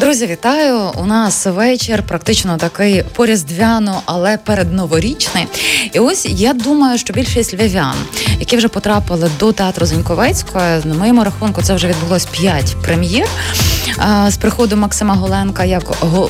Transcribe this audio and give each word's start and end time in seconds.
Друзі, 0.00 0.26
вітаю! 0.26 0.90
У 0.96 1.06
нас 1.06 1.46
вечір, 1.46 2.02
практично 2.02 2.56
такий 2.56 3.02
поріздвяно, 3.02 4.02
але 4.04 4.36
передноворічний. 4.36 5.46
І 5.92 5.98
ось 5.98 6.26
я 6.26 6.52
думаю, 6.52 6.98
що 6.98 7.12
більшість 7.12 7.54
львів'ян, 7.54 7.94
які 8.40 8.56
вже 8.56 8.68
потрапили 8.68 9.30
до 9.40 9.52
театру 9.52 9.86
Зеньковецької, 9.86 10.80
на 10.84 10.94
моєму 10.94 11.24
рахунку 11.24 11.62
це 11.62 11.74
вже 11.74 11.88
відбулось 11.88 12.26
п'ять 12.26 12.76
прем'єр 12.82 13.28
з 14.28 14.36
приходом 14.36 14.78
Максима 14.80 15.14
Голенка 15.14 15.64
як 15.64 15.82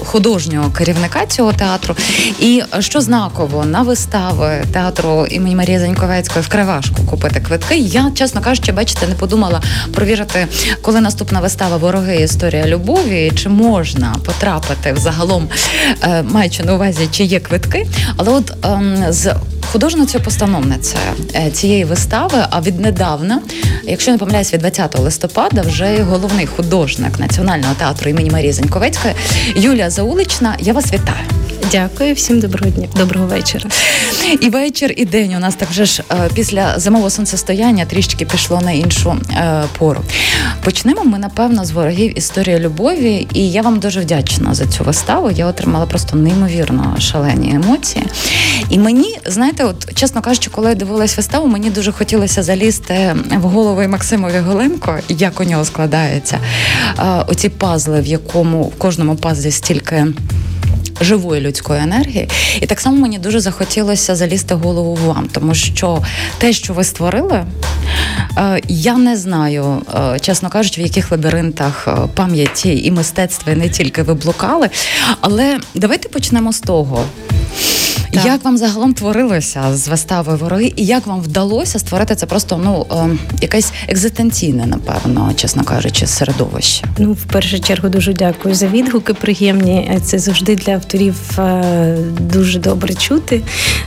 художнього 0.04 0.70
керівника 0.70 1.26
цього 1.26 1.52
театру. 1.52 1.96
І 2.40 2.62
що 2.78 3.00
знаково 3.00 3.64
на 3.64 3.82
вистави 3.82 4.64
театру 4.72 5.26
імені 5.30 5.56
Марії 5.56 5.78
Заньковецької 5.78 6.44
вкрай 6.44 6.64
важко 6.64 7.02
купити 7.10 7.40
квитки. 7.40 7.76
Я, 7.76 8.12
чесно 8.14 8.40
кажучи, 8.40 8.72
бачите, 8.72 9.06
не 9.06 9.14
подумала 9.14 9.62
провірити, 9.94 10.46
коли 10.82 11.00
наступна 11.00 11.40
вистава 11.40 11.76
Вороги 11.76 12.16
історія 12.16 12.66
любові. 12.66 13.32
Чи 13.36 13.48
можна 13.58 14.14
потрапити 14.24 14.92
взагалом, 14.92 15.48
е, 16.02 16.22
маючи 16.22 16.62
на 16.62 16.74
увазі, 16.74 17.08
чи 17.10 17.24
є 17.24 17.40
квитки, 17.40 17.86
але 18.16 18.32
от 18.32 18.52
ем, 18.64 19.04
з 19.08 19.34
художницею 19.72 20.24
постановницею 20.24 21.02
е, 21.34 21.50
цієї 21.50 21.84
вистави, 21.84 22.44
а 22.50 22.60
віднедавна, 22.60 23.40
якщо 23.84 24.12
не 24.12 24.18
помиляюсь, 24.18 24.52
від 24.54 24.60
20 24.60 24.98
листопада, 24.98 25.62
вже 25.62 26.02
головний 26.02 26.46
художник 26.46 27.18
національного 27.18 27.74
театру 27.74 28.10
імені 28.10 28.30
Марії 28.30 28.52
Зеньковецької 28.52 29.14
Юлія 29.54 29.90
Заулична. 29.90 30.56
Я 30.60 30.72
вас 30.72 30.92
вітаю. 30.92 31.26
Дякую 31.72 32.14
всім 32.14 32.40
доброго 32.40 32.70
дня, 32.70 32.88
доброго 32.96 33.26
вечора. 33.26 33.70
І 34.40 34.48
вечір, 34.48 34.94
і 34.96 35.04
день 35.04 35.34
у 35.34 35.38
нас 35.38 35.54
так 35.54 35.70
вже 35.70 35.84
ж 35.84 36.02
е, 36.12 36.30
після 36.34 36.78
зимового 36.78 37.10
сонцестояння 37.10 37.84
трішки 37.84 38.24
пішло 38.24 38.60
на 38.60 38.72
іншу 38.72 39.16
е, 39.30 39.64
пору. 39.78 40.00
Почнемо 40.64 41.04
ми, 41.04 41.18
напевно, 41.18 41.64
з 41.64 41.70
ворогів 41.70 42.18
історії 42.18 42.58
любові, 42.58 43.28
і 43.34 43.50
я 43.50 43.62
вам 43.62 43.78
дуже 43.78 44.00
вдячна 44.00 44.54
за 44.54 44.66
цю 44.66 44.84
виставу. 44.84 45.30
Я 45.30 45.46
отримала 45.46 45.86
просто 45.86 46.16
неймовірно 46.16 46.96
шалені 47.00 47.54
емоції. 47.54 48.06
І 48.70 48.78
мені, 48.78 49.18
знаєте, 49.26 49.64
от 49.64 49.94
чесно 49.94 50.20
кажучи, 50.20 50.50
коли 50.50 50.68
я 50.68 50.74
дивилась 50.74 51.16
виставу, 51.16 51.46
мені 51.46 51.70
дуже 51.70 51.92
хотілося 51.92 52.42
залізти 52.42 53.16
в 53.30 53.42
голову 53.42 53.88
Максимові 53.88 54.38
Голенко, 54.38 54.98
як 55.08 55.40
у 55.40 55.44
нього 55.44 55.64
складаються 55.64 56.38
е, 56.98 57.02
оці 57.26 57.48
пазли, 57.48 58.00
в 58.00 58.06
якому 58.06 58.62
в 58.62 58.78
кожному 58.78 59.16
пазлі 59.16 59.50
стільки 59.50 60.06
живої 61.00 61.40
людської 61.40 61.82
енергії. 61.82 62.28
І 62.60 62.66
так 62.66 62.80
само 62.80 62.96
мені 62.96 63.18
дуже 63.18 63.40
захотілося 63.40 64.16
залізти 64.16 64.54
голову 64.54 64.98
вам, 65.06 65.28
тому 65.32 65.54
що 65.54 66.02
те, 66.38 66.52
що 66.52 66.72
ви 66.72 66.84
створили, 66.84 67.44
е, 68.36 68.60
я 68.68 68.96
не 68.96 69.16
знаю, 69.16 69.82
е, 69.94 70.18
чесно 70.20 70.50
кажучи, 70.50 70.80
в 70.80 70.84
яких 70.84 71.10
лабіринтах 71.10 71.88
е, 71.88 71.96
пам'яті 72.14 72.84
і 72.84 72.90
мистецтва 72.90 73.52
і 73.52 73.56
не 73.56 73.68
тільки 73.68 74.02
ви 74.02 74.14
блукали. 74.14 74.68
Але 75.20 75.58
давайте 75.74 76.08
почнемо 76.08 76.52
з 76.52 76.60
того. 76.60 77.04
Так. 78.10 78.24
Як 78.24 78.44
вам 78.44 78.56
загалом 78.56 78.94
творилося 78.94 79.62
з 79.76 79.88
вистави 79.88 80.36
вороги, 80.36 80.72
і 80.76 80.86
як 80.86 81.06
вам 81.06 81.20
вдалося 81.20 81.78
створити 81.78 82.14
це 82.14 82.26
просто 82.26 82.60
ну 82.64 82.86
е, 82.90 83.16
якесь 83.42 83.72
екзистенційне, 83.88 84.66
напевно, 84.66 85.32
чесно 85.36 85.64
кажучи, 85.64 86.06
середовище? 86.06 86.84
Ну, 86.98 87.12
в 87.12 87.24
першу 87.24 87.60
чергу, 87.60 87.88
дуже 87.88 88.12
дякую 88.12 88.54
за 88.54 88.66
відгуки. 88.66 89.14
Приємні. 89.14 89.98
Це 90.04 90.18
завжди 90.18 90.56
для 90.56 90.72
авторів 90.72 91.38
е, 91.38 91.96
дуже 92.20 92.58
добре 92.58 92.94
чути. 92.94 93.42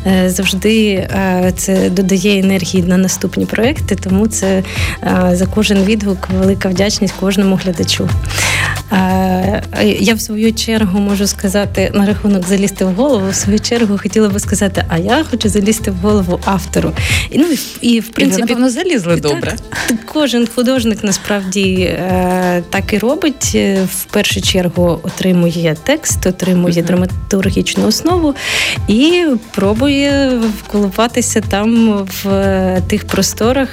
Е, 0.08 0.30
завжди 0.30 0.92
е, 0.94 1.54
це 1.58 1.90
додає 1.90 2.40
енергії 2.40 2.84
на 2.84 2.98
наступні 2.98 3.46
проекти, 3.46 3.96
тому 3.96 4.28
це 4.28 4.64
е, 5.04 5.32
за 5.34 5.46
кожен 5.46 5.84
відгук 5.84 6.30
велика 6.40 6.70
вдячність 6.70 7.14
кожному 7.20 7.60
глядачу. 7.64 8.10
Е, 8.92 9.64
я 10.00 10.14
в 10.14 10.22
свою 10.22 10.54
чергу 10.54 11.00
можу 11.00 11.28
сказати 11.28 11.92
на 11.94 12.06
рахунок 12.06 12.48
залізти 12.48 12.86
в 12.86 12.94
голову. 12.94 13.30
В 13.30 13.36
свою 13.36 13.60
чергу 13.60 13.98
хотіла 14.12 14.30
би 14.30 14.40
сказати, 14.40 14.86
а 14.88 14.98
я 14.98 15.24
хочу 15.32 15.50
залізти 15.50 15.92
в 15.92 15.96
голову 15.96 16.40
автору. 16.46 16.92
І 17.30 17.38
ну 17.38 17.46
і 17.82 18.00
в 18.00 18.10
принципі, 18.10 18.42
напевно, 18.42 18.70
залізли 18.70 19.16
добре. 19.16 19.56
Так, 19.70 19.98
кожен 20.06 20.48
художник 20.56 21.04
насправді 21.04 21.74
е, 21.82 22.64
так 22.70 22.94
і 22.94 22.98
робить. 22.98 23.52
Е, 23.56 23.88
в 23.92 24.04
першу 24.04 24.42
чергу 24.42 25.00
отримує 25.04 25.76
текст, 25.84 26.26
отримує 26.26 26.74
uh-huh. 26.74 26.86
драматургічну 26.86 27.88
основу 27.88 28.36
і 28.88 29.26
пробує 29.52 30.40
вколупатися 30.64 31.42
там 31.50 31.98
в 32.24 32.82
тих 32.88 33.08
просторах, 33.08 33.70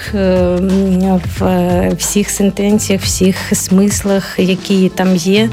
в 1.38 1.92
всіх 1.98 2.30
сентенціях, 2.30 3.02
всіх 3.02 3.36
смислах, 3.52 4.38
які 4.38 4.88
там 4.88 5.16
є. 5.16 5.50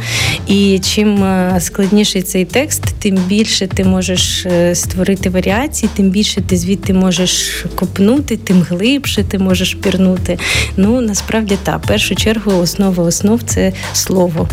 І 0.48 0.80
чим 0.80 1.26
складніший 1.60 2.22
цей 2.22 2.46
текст, 2.46 2.84
тим 3.00 3.16
більше 3.16 3.68
ти 3.68 3.84
можеш 3.84 4.46
створити 4.76 5.30
варіації, 5.30 5.90
тим 5.96 6.10
більше 6.10 6.42
ти 6.42 6.58
звідти 6.58 6.94
можеш 6.94 7.66
копнути, 7.76 8.38
тим 8.38 8.62
глибше 8.62 9.24
ти 9.24 9.40
можеш 9.40 9.74
пірнути. 9.74 10.40
Ну 10.78 11.02
насправді 11.02 11.58
так, 11.64 11.84
в 11.84 11.88
першу 11.88 12.16
чергу 12.16 12.52
основа 12.52 13.04
основ 13.04 13.42
це 13.46 13.74
слово, 13.94 14.50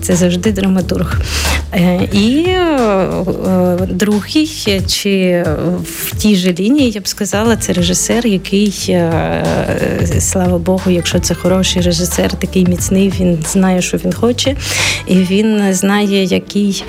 це 0.00 0.16
завжди 0.16 0.52
драматург. 0.52 1.20
Е, 1.74 2.08
і 2.12 2.44
е, 2.48 3.08
другий, 3.90 4.46
чи 4.86 5.44
в 5.84 6.16
тій 6.16 6.36
же 6.36 6.52
лінії, 6.52 6.90
я 6.90 7.00
б 7.00 7.08
сказала, 7.08 7.56
це 7.56 7.72
режисер, 7.72 8.26
який, 8.26 8.74
е, 8.88 9.44
слава 10.20 10.58
Богу, 10.58 10.90
якщо 10.90 11.18
це 11.18 11.34
хороший 11.34 11.82
режисер, 11.82 12.32
такий 12.32 12.66
міцний, 12.66 13.12
він 13.20 13.38
знає, 13.48 13.82
що 13.82 13.96
він 13.96 14.12
хоче, 14.12 14.56
і 15.06 15.14
він 15.14 15.74
знає, 15.74 16.24
який, 16.24 16.84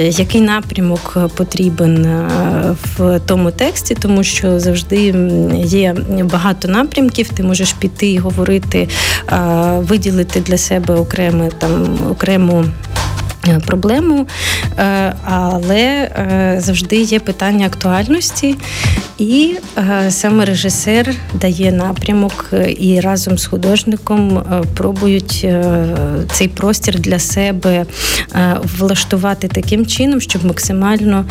який 0.00 0.40
напрямок 0.40 1.16
потрібен 1.34 1.77
в 2.96 3.20
тому 3.26 3.50
тексті, 3.50 3.94
тому 3.94 4.24
що 4.24 4.60
завжди 4.60 5.14
є 5.56 5.96
багато 6.22 6.68
напрямків. 6.68 7.28
Ти 7.28 7.42
можеш 7.42 7.72
піти 7.72 8.10
і 8.10 8.18
говорити, 8.18 8.88
виділити 9.76 10.40
для 10.40 10.58
себе 10.58 10.94
окреме 10.94 11.50
там 11.58 11.98
окрему. 12.10 12.64
Е, 13.48 13.60
проблему, 13.66 14.26
е, 14.78 15.14
але 15.24 15.78
е, 15.78 16.56
завжди 16.58 16.96
є 16.96 17.20
питання 17.20 17.66
актуальності, 17.66 18.54
і 19.18 19.56
саме 20.08 20.44
режисер 20.44 21.14
дає 21.34 21.72
напрямок 21.72 22.50
і 22.78 23.00
разом 23.00 23.38
з 23.38 23.46
художником 23.46 24.44
пробують 24.74 25.46
цей 26.32 26.48
простір 26.48 26.98
для 26.98 27.18
себе 27.18 27.86
влаштувати 28.78 29.48
таким 29.48 29.86
чином, 29.86 30.20
щоб 30.20 30.44
максимально 30.44 31.24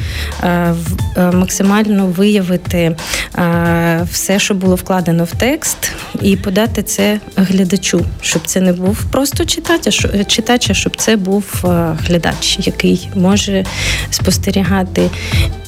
максимально 1.33 2.05
виявити 2.05 2.95
все, 4.11 4.39
що 4.39 4.53
було 4.53 4.75
вкладено 4.75 5.23
в 5.23 5.31
текст, 5.31 5.77
і 6.21 6.35
подати 6.35 6.83
це 6.83 7.19
глядачу, 7.35 8.05
щоб 8.21 8.41
це 8.45 8.61
не 8.61 8.73
був 8.73 9.03
просто 9.11 9.45
читач, 10.27 10.69
а 10.69 10.73
щоб 10.73 10.95
це 10.95 11.15
був 11.15 11.65
глядач, 12.07 12.59
який 12.61 13.09
може 13.15 13.65
спостерігати 14.09 15.09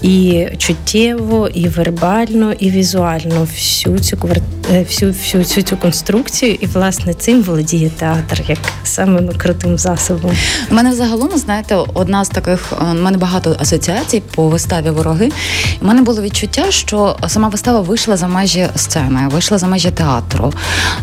і 0.01 0.47
чуттєво, 0.57 1.47
і 1.53 1.67
вербально, 1.67 2.53
і 2.53 2.69
візуально 2.69 3.47
всю 3.55 3.99
цю 3.99 4.17
е, 4.17 4.58
всю, 4.69 5.11
всю, 5.11 5.43
всю 5.43 5.63
цю 5.63 5.77
конструкцію, 5.77 6.53
і 6.53 6.65
власне 6.65 7.13
цим 7.13 7.43
володіє 7.43 7.89
театр 7.89 8.41
як 8.47 8.59
самим 8.83 9.29
крутим 9.37 9.77
засобом. 9.77 10.31
У 10.71 10.73
мене 10.73 10.91
взагалом, 10.91 11.37
знаєте, 11.37 11.75
одна 11.93 12.25
з 12.25 12.29
таких 12.29 12.73
е, 12.73 12.85
у 12.91 13.01
мене 13.01 13.17
багато 13.17 13.57
асоціацій 13.59 14.21
по 14.35 14.47
виставі 14.47 14.89
вороги. 14.89 15.31
У 15.81 15.85
мене 15.85 16.01
було 16.01 16.21
відчуття, 16.21 16.65
що 16.69 17.17
сама 17.27 17.47
вистава 17.47 17.81
вийшла 17.81 18.17
за 18.17 18.27
межі 18.27 18.67
сцени, 18.75 19.27
вийшла 19.31 19.57
за 19.57 19.67
межі 19.67 19.91
театру. 19.91 20.53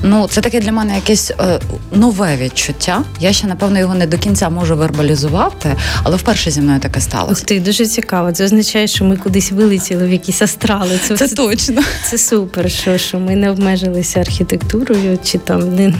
Ну, 0.03 0.28
це 0.31 0.41
таке 0.41 0.60
для 0.60 0.72
мене 0.72 0.94
якесь 0.94 1.31
е, 1.31 1.60
нове 1.93 2.37
відчуття. 2.37 3.02
Я 3.20 3.32
ще 3.32 3.46
напевно 3.46 3.79
його 3.79 3.94
не 3.94 4.06
до 4.06 4.19
кінця 4.19 4.50
можу 4.50 4.76
вербалізувати, 4.76 5.75
але 6.02 6.17
вперше 6.17 6.50
зі 6.50 6.61
мною 6.61 6.81
таке 6.81 7.00
сталося. 7.00 7.32
Ух 7.32 7.40
ти, 7.40 7.61
дуже 7.61 7.87
цікаво. 7.87 8.32
Це 8.32 8.44
означає 8.44 8.67
означає, 8.67 8.87
що 8.87 9.05
ми 9.05 9.17
кудись 9.17 9.52
вилетіли 9.52 10.06
в 10.06 10.12
якісь 10.12 10.43
астрали. 10.43 10.99
Це, 11.02 11.17
це 11.17 11.29
точно. 11.29 11.82
Це 12.11 12.19
супер, 12.19 12.70
що 12.70 12.99
що 12.99 13.19
ми 13.19 13.37
не 13.37 13.50
обмежилися 13.56 14.20
архітектурою, 14.20 15.19
чи 15.25 15.38
там 15.38 15.75
не 15.75 15.94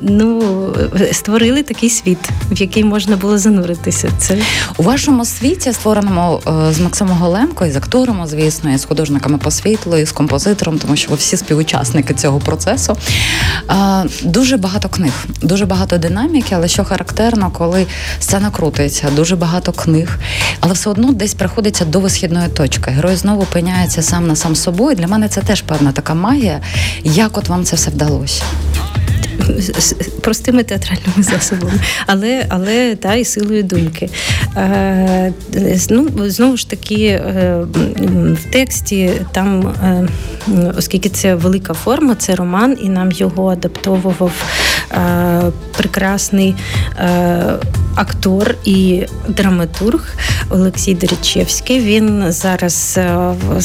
ну 0.00 0.42
створили 1.12 1.62
такий 1.62 1.90
світ, 1.90 2.18
в 2.50 2.60
який 2.60 2.84
можна 2.84 3.16
було 3.16 3.38
зануритися. 3.38 4.10
Це 4.18 4.38
у 4.76 4.82
вашому 4.82 5.24
світі, 5.24 5.72
створеному 5.72 6.40
е, 6.46 6.72
з 6.72 6.80
Максимом 6.80 7.18
Голенко, 7.18 7.66
і 7.66 7.70
з 7.70 7.76
актором, 7.76 8.26
звісно, 8.26 8.74
і 8.74 8.78
з 8.78 8.84
художниками 8.84 9.38
по 9.38 9.50
світлу, 9.50 9.96
і 9.96 10.04
з 10.04 10.12
композитором, 10.12 10.78
тому 10.78 10.96
що 10.96 11.10
ви 11.10 11.16
всі 11.16 11.36
співучасники 11.36 12.14
цього 12.14 12.38
процесу. 12.38 12.96
Е, 13.70 14.04
дуже 14.24 14.56
багато 14.56 14.88
книг, 14.88 15.12
дуже 15.42 15.66
багато 15.66 15.98
динаміки, 15.98 16.54
але 16.54 16.68
що 16.68 16.84
характерно, 16.84 17.50
коли 17.50 17.86
сцена 18.20 18.50
крутиться, 18.50 19.08
дуже 19.16 19.36
багато 19.36 19.72
книг, 19.72 20.18
але 20.60 20.72
все 20.72 20.90
одно 20.90 21.12
десь 21.12 21.34
приходить 21.34 21.56
знаходиться 21.56 21.84
до 21.84 22.00
висхідної 22.00 22.48
точки. 22.48 22.90
Герой 22.90 23.16
знову 23.16 23.42
опиняється 23.42 24.02
сам 24.02 24.26
на 24.26 24.36
сам 24.36 24.56
собою. 24.56 24.96
Для 24.96 25.06
мене 25.06 25.28
це 25.28 25.40
теж 25.40 25.62
певна 25.62 25.92
така 25.92 26.14
магія. 26.16 26.60
Як 27.04 27.38
от 27.38 27.48
вам 27.48 27.64
це 27.64 27.76
все 27.76 27.90
вдалося? 27.90 28.42
простими 30.20 30.62
театральними 30.62 31.12
засобами, 31.22 31.80
але 32.06 32.46
але 32.48 32.96
та 32.96 33.14
і 33.14 33.24
силою 33.24 33.62
думки. 33.62 34.10
Е, 34.56 35.32
ну, 35.90 36.08
Знову 36.16 36.56
ж 36.56 36.70
таки, 36.70 37.20
в 38.32 38.52
тексті 38.52 39.12
там, 39.32 39.74
оскільки 40.78 41.08
це 41.08 41.34
велика 41.34 41.74
форма, 41.74 42.14
це 42.14 42.34
роман, 42.34 42.76
і 42.82 42.88
нам 42.88 43.12
його 43.12 43.48
адаптовував 43.48 44.32
прекрасний 45.76 46.54
актор 47.96 48.54
і 48.64 49.06
драматург 49.28 50.14
Олексій 50.50 50.94
Дорічевський. 50.94 51.80
Він 51.80 52.32
зараз 52.32 52.98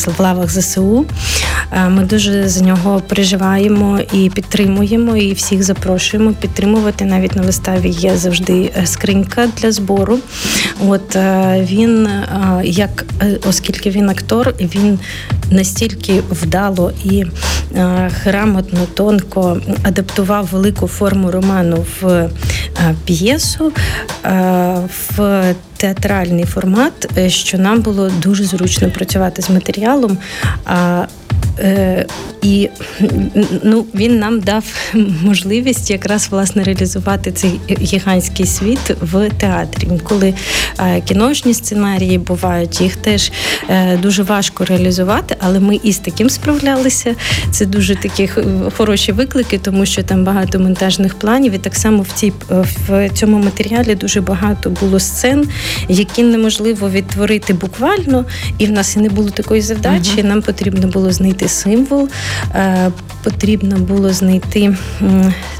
в 0.05 0.19
лавах 0.19 0.49
ЗСУ. 0.49 1.05
Ми 1.89 2.03
дуже 2.03 2.49
за 2.49 2.65
нього 2.65 3.01
переживаємо 3.07 3.99
і 4.13 4.29
підтримуємо, 4.29 5.17
і 5.17 5.33
всіх 5.33 5.63
запрошуємо 5.63 6.33
підтримувати. 6.33 7.05
Навіть 7.05 7.35
на 7.35 7.41
виставі 7.41 7.89
є 7.89 8.17
завжди 8.17 8.71
е, 8.77 8.85
скринька 8.85 9.47
для 9.57 9.71
збору. 9.71 10.19
От 10.87 11.15
е, 11.15 11.67
він, 11.69 12.07
е, 12.07 12.61
як 12.63 13.05
оскільки 13.49 13.89
він 13.89 14.09
актор, 14.09 14.53
він 14.59 14.99
настільки 15.51 16.21
вдало 16.31 16.91
і 17.03 17.25
грамотно, 18.23 18.79
тонко 18.93 19.61
адаптував 19.83 20.49
велику 20.51 20.87
форму 20.87 21.31
роману 21.31 21.85
в 22.01 22.29
п'єсу, 23.05 23.71
в 24.23 25.55
театральний 25.81 26.45
формат, 26.45 27.19
що 27.27 27.57
нам 27.57 27.81
було 27.81 28.09
дуже 28.09 28.43
зручно 28.43 28.91
працювати 28.91 29.41
з 29.41 29.49
матеріалом. 29.49 30.17
Е, 31.59 32.05
і 32.41 32.69
ну, 33.63 33.85
він 33.95 34.19
нам 34.19 34.39
дав 34.39 34.65
можливість 35.23 35.91
якраз 35.91 36.27
власне 36.31 36.63
реалізувати 36.63 37.31
цей 37.31 37.59
гігантський 37.69 38.45
світ 38.45 38.95
в 39.01 39.29
театрі. 39.29 39.87
Коли 40.03 40.33
е, 40.79 41.01
кіношні 41.01 41.53
сценарії 41.53 42.17
бувають, 42.17 42.81
їх 42.81 42.95
теж 42.95 43.31
е, 43.69 43.97
дуже 43.97 44.23
важко 44.23 44.65
реалізувати, 44.65 45.35
але 45.39 45.59
ми 45.59 45.79
і 45.83 45.93
з 45.93 45.97
таким 45.97 46.29
справлялися. 46.29 47.15
Це 47.51 47.65
дуже 47.65 47.95
такі 47.95 48.29
хороші 48.77 49.11
виклики, 49.11 49.57
тому 49.57 49.85
що 49.85 50.03
там 50.03 50.23
багато 50.23 50.59
монтажних 50.59 51.15
планів. 51.15 51.53
І 51.53 51.57
так 51.57 51.75
само 51.75 52.01
в 52.01 52.11
цій 52.13 52.33
в 52.87 53.09
цьому 53.09 53.37
матеріалі 53.37 53.95
дуже 53.95 54.21
багато 54.21 54.69
було 54.69 54.99
сцен, 54.99 55.49
які 55.89 56.23
неможливо 56.23 56.89
відтворити 56.89 57.53
буквально, 57.53 58.25
і 58.57 58.65
в 58.65 58.71
нас 58.71 58.95
і 58.95 58.99
не 58.99 59.09
було 59.09 59.29
такої 59.29 59.61
завдачі. 59.61 60.17
Uh-huh. 60.17 60.23
Нам 60.23 60.41
потрібно 60.41 60.87
було 60.87 61.11
знайти 61.11 61.47
символ, 61.47 62.09
е, 62.55 62.91
потрібно 63.23 63.77
було 63.77 64.13
знайти 64.13 64.77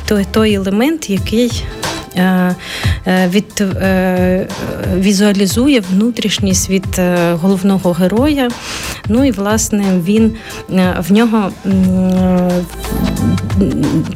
той, 0.05 0.25
той 0.31 0.53
елемент, 0.53 1.09
який. 1.09 1.63
Е, 2.15 2.55
е, 3.07 3.27
від 3.27 3.63
візуалізує 4.97 5.79
внутрішній 5.79 6.55
світ 6.55 6.99
головного 7.31 7.91
героя. 7.91 8.49
Ну 9.07 9.25
і 9.25 9.31
власне 9.31 9.83
він 10.05 10.33
в 10.99 11.11
нього 11.11 11.51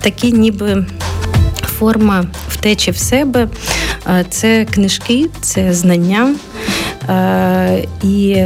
такі 0.01 0.31
ніби 0.31 0.85
форма 1.79 2.25
втечі 2.49 2.91
в 2.91 2.97
себе. 2.97 3.47
Це 4.29 4.65
книжки, 4.65 5.29
це 5.41 5.73
знання. 5.73 6.35
І 8.03 8.45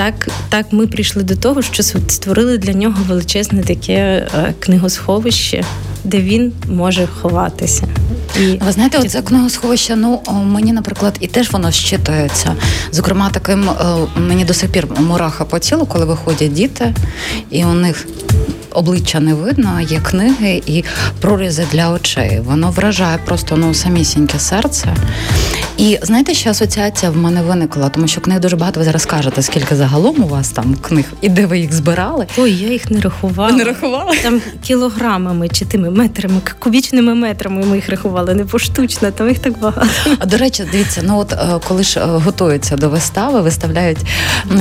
так 0.00 0.28
так 0.48 0.66
ми 0.70 0.86
прийшли 0.86 1.22
до 1.22 1.36
того, 1.36 1.62
що 1.62 1.82
створили 1.82 2.58
для 2.58 2.72
нього 2.72 2.96
величезне 3.08 3.62
таке 3.62 3.92
е, 3.94 4.54
книгосховище, 4.58 5.64
де 6.04 6.18
він 6.18 6.52
може 6.68 7.06
ховатися. 7.06 7.88
І 8.40 8.58
ви 8.66 8.72
знаєте, 8.72 8.98
оце 8.98 9.22
книгосховище, 9.22 9.96
ну 9.96 10.22
мені, 10.44 10.72
наприклад, 10.72 11.16
і 11.20 11.26
теж 11.26 11.50
воно 11.50 11.70
щитується. 11.70 12.56
Зокрема, 12.92 13.30
таким 13.30 13.68
е, 13.68 13.74
мені 14.16 14.44
до 14.44 14.54
сих 14.54 14.70
пір 14.70 14.86
мураха 15.00 15.44
по 15.44 15.58
тілу, 15.58 15.86
коли 15.86 16.04
виходять 16.04 16.52
діти, 16.52 16.94
і 17.50 17.64
у 17.64 17.72
них 17.72 18.06
обличчя 18.72 19.20
не 19.20 19.34
видно, 19.34 19.80
є 19.80 20.00
книги 20.00 20.62
і 20.66 20.84
прорізи 21.20 21.66
для 21.72 21.90
очей. 21.90 22.40
Воно 22.40 22.70
вражає 22.70 23.18
просто 23.24 23.56
ну 23.56 23.74
самісіньке 23.74 24.38
серце. 24.38 24.96
І 25.80 25.98
знаєте, 26.02 26.34
що 26.34 26.50
асоціація 26.50 27.10
в 27.10 27.16
мене 27.16 27.42
виникла, 27.42 27.88
тому 27.88 28.08
що 28.08 28.20
книг 28.20 28.40
дуже 28.40 28.56
багато 28.56 28.80
ви 28.80 28.84
зараз 28.84 29.06
кажете, 29.06 29.42
скільки 29.42 29.76
загалом 29.76 30.24
у 30.24 30.26
вас 30.26 30.48
там 30.48 30.74
книг 30.74 31.04
і 31.20 31.28
де 31.28 31.46
ви 31.46 31.58
їх 31.58 31.72
збирали? 31.72 32.26
Ой, 32.36 32.52
я 32.52 32.68
їх 32.68 32.90
не 32.90 33.00
рахувала. 33.00 33.52
Не 33.52 33.64
рахувала? 33.64 34.12
Там 34.22 34.40
кілограмами 34.62 35.48
чи 35.48 35.64
тими 35.64 35.90
метрами, 35.90 36.40
кубічними 36.58 37.14
метрами 37.14 37.64
ми 37.66 37.76
їх 37.76 37.88
рахували, 37.88 38.34
не 38.34 38.44
поштучно, 38.44 39.10
там 39.10 39.28
їх 39.28 39.38
так 39.38 39.58
багато. 39.58 39.90
А 40.18 40.26
до 40.26 40.36
речі, 40.36 40.64
дивіться, 40.72 41.02
ну 41.04 41.18
от 41.18 41.32
е, 41.32 41.60
коли 41.68 41.82
ж 41.82 42.00
е, 42.00 42.04
готуються 42.04 42.76
до 42.76 42.88
вистави, 42.88 43.40
виставляють 43.40 43.98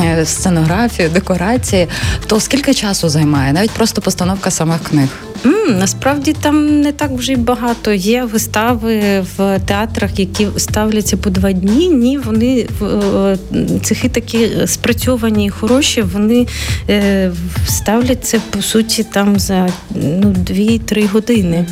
е, 0.03 0.25
сценографію, 0.25 1.09
декорації, 1.09 1.87
то 2.27 2.39
скільки 2.39 2.73
часу 2.73 3.09
займає? 3.09 3.53
Навіть 3.53 3.71
просто 3.71 4.01
постановка 4.01 4.51
самих 4.51 4.83
книг. 4.83 5.09
Mm, 5.45 5.79
насправді 5.79 6.33
там 6.33 6.81
не 6.81 6.91
так 6.91 7.11
вже 7.11 7.31
й 7.31 7.35
багато. 7.35 7.93
Є 7.93 8.23
вистави 8.23 9.25
в 9.37 9.59
театрах, 9.59 10.19
які 10.19 10.47
ставляться 10.57 11.08
по 11.17 11.29
два 11.29 11.51
дні. 11.51 11.89
Ні, 11.89 12.17
вони 12.17 12.67
е, 12.81 13.37
цехи 13.81 14.09
такі 14.09 14.49
спрацьовані 14.65 15.49
хороші. 15.49 16.01
Вони 16.01 16.47
е, 16.89 17.31
ставляться 17.67 18.41
по 18.49 18.61
суті 18.61 19.03
там 19.03 19.39
за 19.39 19.69
ну, 19.95 20.35
2-3 20.49 21.11
години. 21.11 21.65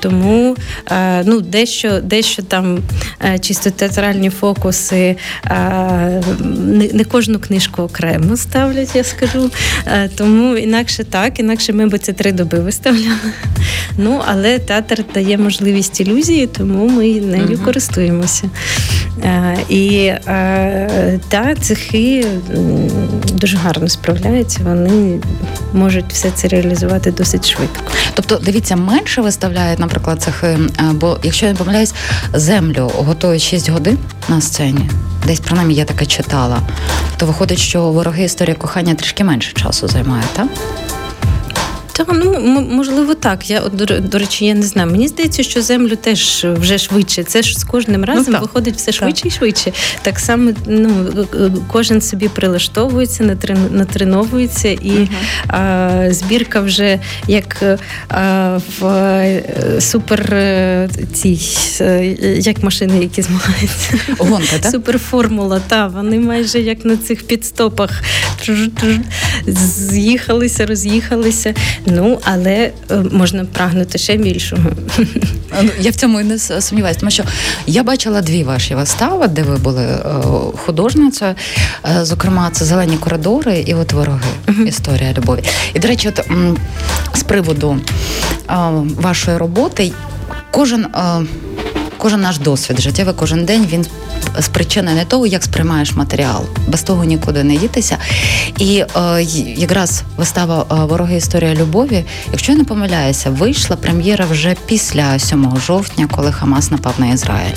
Тому 0.00 0.56
ну, 1.24 1.40
дещо 1.40 2.00
дещо 2.00 2.42
там 2.42 2.78
чисто 3.40 3.70
театральні 3.70 4.30
фокуси, 4.30 5.16
не 6.92 7.04
кожну 7.10 7.38
книжку 7.38 7.82
окремо 7.82 8.36
ставлять, 8.36 8.96
я 8.96 9.04
скажу. 9.04 9.50
Тому 10.16 10.56
інакше 10.56 11.04
так, 11.04 11.40
інакше 11.40 11.72
ми 11.72 11.86
би 11.86 11.98
це 11.98 12.12
три 12.12 12.32
доби 12.32 12.58
виставляли. 12.58 13.32
Ну, 13.98 14.20
але 14.26 14.58
театр 14.58 15.04
дає 15.14 15.38
можливість 15.38 16.00
ілюзії, 16.00 16.46
тому 16.46 16.88
ми 16.88 17.20
нею 17.20 17.46
uh 17.48 17.64
користуємося. 17.64 18.50
І 19.68 20.12
та 21.28 21.54
цехи 21.60 22.26
дуже 23.32 23.56
гарно 23.56 23.88
справляються, 23.88 24.60
вони 24.64 25.20
можуть 25.72 26.12
все 26.12 26.30
це 26.30 26.48
реалізувати 26.48 27.10
досить 27.10 27.50
швидко. 27.50 27.82
Тобто, 28.14 28.40
дивіться, 28.44 28.76
менше 28.76 29.20
виставляють, 29.20 29.49
наприклад, 29.78 30.22
цехи, 30.22 30.46
е, 30.46 30.68
бо 30.92 31.18
якщо 31.22 31.46
я 31.46 31.52
не 31.52 31.58
помиляюсь, 31.58 31.94
землю 32.34 32.90
готують 32.96 33.42
6 33.42 33.70
годин 33.70 33.98
на 34.28 34.40
сцені. 34.40 34.90
Десь 35.26 35.40
принаймні 35.40 35.74
я 35.74 35.84
таке 35.84 36.06
читала. 36.06 36.58
То 37.16 37.26
виходить, 37.26 37.58
що 37.58 37.82
вороги 37.82 38.24
історія 38.24 38.54
кохання 38.54 38.94
трішки 38.94 39.24
менше 39.24 39.52
часу 39.52 39.88
займає, 39.88 40.24
так? 40.32 40.46
Та 42.06 42.12
ну 42.12 42.66
можливо 42.70 43.14
так. 43.14 43.50
Я 43.50 43.60
до, 43.60 43.86
до 43.86 44.18
речі, 44.18 44.44
я 44.44 44.54
не 44.54 44.62
знаю. 44.62 44.90
Мені 44.90 45.08
здається, 45.08 45.42
що 45.42 45.62
землю 45.62 45.96
теж 45.96 46.46
вже 46.50 46.78
швидше. 46.78 47.24
Це 47.24 47.42
ж 47.42 47.58
з 47.58 47.64
кожним 47.64 48.04
разом 48.04 48.34
ну, 48.34 48.40
виходить 48.40 48.76
все 48.76 48.92
швидше 48.92 49.22
так. 49.22 49.32
і 49.32 49.36
швидше. 49.38 49.72
Так 50.02 50.18
само 50.18 50.50
ну 50.66 50.90
кожен 51.72 52.00
собі 52.00 52.28
прилаштовується, 52.28 53.36
натреновується, 53.70 54.68
і 54.68 54.90
uh 54.90 55.08
а, 55.48 56.06
збірка 56.10 56.60
вже 56.60 57.00
як 57.26 57.78
а, 58.08 58.58
в 58.78 58.86
е, 58.86 59.80
супер 59.80 60.34
е, 60.34 60.88
цій 61.12 61.40
е, 61.80 62.06
як 62.38 62.62
машини, 62.62 62.98
які 63.02 63.22
змагаються. 63.22 63.98
Гонка, 64.18 64.58
так? 64.60 64.72
Суперформула. 64.72 65.60
Та 65.68 65.86
вони 65.86 66.18
майже 66.18 66.60
як 66.60 66.84
на 66.84 66.96
цих 66.96 67.26
підстопах 67.26 68.02
з'їхалися, 69.46 70.66
роз'їхалися. 70.66 71.54
Ну, 71.90 72.18
але 72.24 72.70
е, 72.90 72.96
можна 73.12 73.44
прагнути 73.44 73.98
ще 73.98 74.16
більшого. 74.16 74.62
Ну, 75.62 75.70
я 75.80 75.90
в 75.90 75.94
цьому 75.94 76.20
і 76.20 76.24
не 76.24 76.38
сумніваюся, 76.38 77.00
тому 77.00 77.10
що 77.10 77.24
я 77.66 77.82
бачила 77.82 78.20
дві 78.22 78.44
ваші 78.44 78.74
вистави, 78.74 79.28
де 79.28 79.42
ви 79.42 79.56
були 79.56 79.86
художниця, 80.66 81.10
художницею. 81.10 81.34
Е, 82.00 82.04
зокрема, 82.04 82.50
це 82.52 82.64
зелені 82.64 82.96
коридори 82.96 83.64
і 83.66 83.74
от 83.74 83.92
вороги. 83.92 84.20
Uh-huh. 84.46 84.66
Історія 84.66 85.12
любові. 85.12 85.42
І 85.74 85.78
до 85.78 85.88
речі, 85.88 86.08
от 86.08 86.26
з 87.14 87.22
приводу 87.22 87.80
вашої 88.96 89.36
роботи, 89.36 89.92
кожен. 90.50 90.86
Кожен 92.00 92.20
наш 92.20 92.38
досвід 92.38 92.80
життєвий, 92.80 93.14
кожен 93.14 93.44
день 93.44 93.66
він 93.72 93.86
спричинений 94.40 95.04
того, 95.04 95.26
як 95.26 95.44
сприймаєш 95.44 95.94
матеріал. 95.94 96.44
Без 96.68 96.82
того 96.82 97.04
нікуди 97.04 97.44
не 97.44 97.56
дітися. 97.56 97.98
І 98.58 98.84
е, 98.96 99.22
якраз 99.56 100.02
вистава 100.16 100.66
е, 100.70 100.74
Вороги 100.74 101.16
історія 101.16 101.54
любові, 101.54 102.04
якщо 102.30 102.52
я 102.52 102.58
не 102.58 102.64
помиляюся, 102.64 103.30
вийшла 103.30 103.76
прем'єра 103.76 104.24
вже 104.30 104.56
після 104.66 105.18
7 105.18 105.60
жовтня, 105.66 106.08
коли 106.16 106.32
Хамас 106.32 106.70
напав 106.70 106.94
на 106.98 107.06
Ізраїль. 107.06 107.56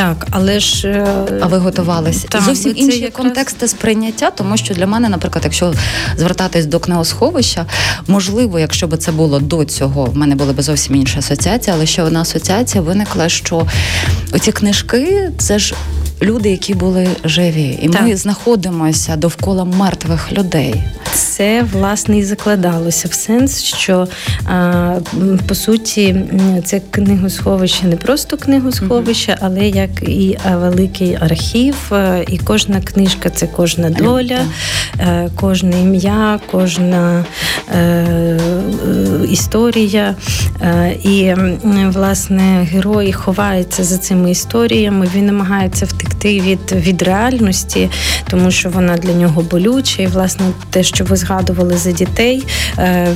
Так, 0.00 0.26
але 0.30 0.60
ж 0.60 0.88
е, 0.88 1.24
а 1.40 1.46
ви 1.46 1.58
готувалися 1.58 2.28
так, 2.28 2.42
зовсім 2.42 2.72
інші 2.76 2.98
якраз... 2.98 3.16
контексти 3.16 3.68
сприйняття, 3.68 4.30
тому 4.30 4.56
що 4.56 4.74
для 4.74 4.86
мене, 4.86 5.08
наприклад, 5.08 5.44
якщо 5.44 5.74
звертатись 6.16 6.66
до 6.66 6.80
книгосховища, 6.80 7.66
можливо, 8.06 8.58
якщо 8.58 8.86
б 8.86 8.96
це 8.96 9.12
було 9.12 9.38
до 9.38 9.64
цього, 9.64 10.04
в 10.04 10.16
мене 10.16 10.34
була 10.34 10.52
б 10.52 10.62
зовсім 10.62 10.96
інша 10.96 11.18
асоціація, 11.18 11.76
але 11.76 11.86
ще 11.86 12.02
одна 12.02 12.20
асоціація 12.20 12.82
виникла, 12.82 13.28
що 13.28 13.66
оці 14.32 14.52
книжки 14.52 15.30
це 15.38 15.58
ж 15.58 15.74
люди, 16.22 16.50
які 16.50 16.74
були 16.74 17.08
живі, 17.24 17.78
і 17.82 17.88
так. 17.88 18.02
ми 18.02 18.16
знаходимося 18.16 19.16
довкола 19.16 19.64
мертвих 19.64 20.32
людей. 20.32 20.82
Це 21.12 21.62
власне 21.72 22.18
і 22.18 22.24
закладалося 22.24 23.08
в 23.08 23.12
сенс, 23.12 23.62
що 23.62 24.08
по 25.46 25.54
суті 25.54 26.16
це 26.64 26.80
книгосховище 26.90 27.86
не 27.86 27.96
просто 27.96 28.36
книгосховище, 28.36 29.36
але 29.40 29.68
як 29.68 30.02
і 30.02 30.38
великий 30.54 31.18
архів, 31.20 31.92
і 32.28 32.38
кожна 32.38 32.80
книжка 32.80 33.30
це 33.30 33.46
кожна 33.46 33.90
доля, 33.90 34.40
кожне 35.36 35.82
ім'я, 35.82 36.40
кожна 36.50 37.24
е, 37.72 37.78
е, 37.78 38.38
історія. 39.30 40.14
І 41.02 41.34
власне 41.86 42.68
герої 42.72 43.12
ховаються 43.12 43.84
за 43.84 43.98
цими 43.98 44.30
історіями. 44.30 45.08
Він 45.14 45.26
намагається 45.26 45.86
втекти 45.86 46.09
втекти 46.10 46.40
від 46.40 46.72
від 46.72 47.02
реальності, 47.02 47.90
тому 48.30 48.50
що 48.50 48.70
вона 48.70 48.96
для 48.96 49.12
нього 49.12 49.42
болюча. 49.42 50.02
І 50.02 50.06
власне 50.06 50.46
те, 50.70 50.82
що 50.82 51.04
ви 51.04 51.16
згадували 51.16 51.76
за 51.76 51.92
дітей, 51.92 52.44
е, 52.78 53.08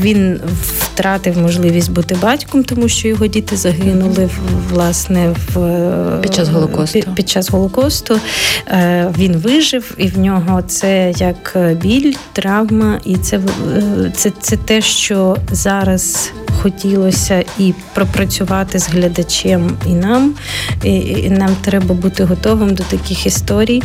він 0.00 0.40
втратив 0.62 1.38
можливість 1.38 1.92
бути 1.92 2.16
батьком, 2.22 2.64
тому 2.64 2.88
що 2.88 3.08
його 3.08 3.26
діти 3.26 3.56
загинули 3.56 4.30
власне 4.70 5.34
в 5.54 6.20
під 6.22 6.34
час 6.34 6.48
голокосту. 6.48 7.00
Під, 7.00 7.14
під 7.14 7.28
час 7.28 7.50
голокосту 7.50 8.20
е, 8.68 9.10
він 9.18 9.36
вижив, 9.36 9.94
і 9.98 10.08
в 10.08 10.18
нього 10.18 10.62
це 10.62 11.12
як 11.16 11.56
біль, 11.82 12.14
травма, 12.32 13.00
і 13.04 13.16
це, 13.16 13.36
е, 13.36 14.12
це, 14.16 14.32
це 14.40 14.56
те, 14.56 14.80
що 14.80 15.36
зараз 15.50 16.32
хотілося 16.60 17.44
і 17.58 17.74
пропрацювати 17.94 18.78
з 18.78 18.88
глядачем 18.88 19.76
і 19.86 19.92
нам. 19.92 20.34
І, 20.84 20.94
і 20.94 21.30
Нам 21.30 21.56
треба 21.60 21.94
бути 21.94 22.24
готовим 22.24 22.74
до 22.74 22.82
таких 22.82 23.26
історій. 23.26 23.82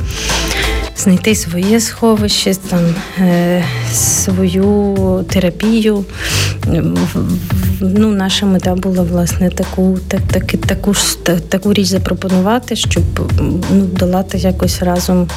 Знайти 0.97 1.35
своє 1.35 1.79
сховище, 1.79 2.55
там 2.55 2.95
е, 3.19 3.63
свою 3.93 4.95
терапію. 5.29 6.05
Ну, 7.81 8.11
Наша 8.11 8.45
мета 8.45 8.75
була 8.75 9.03
власне 9.03 9.49
таку 9.49 9.99
так, 10.07 10.21
так, 10.31 10.45
таку 10.45 10.93
ж 10.93 11.17
таку 11.49 11.73
річ 11.73 11.87
запропонувати, 11.87 12.75
щоб 12.75 13.03
ну, 13.71 13.81
долати 13.99 14.37
якось 14.37 14.81
разом 14.81 15.27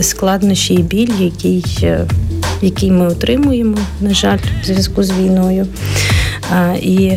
складнощі 0.00 0.74
і 0.74 0.82
біль, 0.82 1.12
який, 1.18 1.64
е, 1.82 2.06
який 2.64 2.90
ми 2.90 3.06
отримуємо, 3.06 3.78
на 4.00 4.14
жаль, 4.14 4.38
в 4.62 4.66
зв'язку 4.66 5.02
з 5.02 5.10
війною. 5.10 5.66
І 6.82 7.12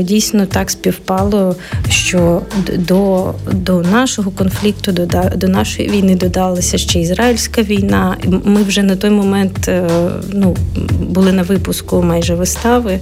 дійсно 0.00 0.46
так 0.46 0.70
співпало, 0.70 1.56
що 1.88 2.42
до 2.74 3.34
до 3.52 3.80
нашого 3.80 4.30
конфлікту, 4.30 4.92
до 4.92 5.06
до 5.36 5.48
нашої 5.48 5.88
війни 5.88 6.16
додалася 6.16 6.78
ще 6.78 7.00
ізраїльська 7.00 7.62
війна. 7.62 8.16
Ми 8.44 8.62
вже 8.62 8.82
на 8.82 8.96
той 8.96 9.10
момент 9.10 9.68
е, 9.68 9.88
ну, 10.32 10.56
були 11.00 11.32
на 11.32 11.42
випуску 11.42 12.02
майже 12.02 12.34
вистави. 12.34 13.00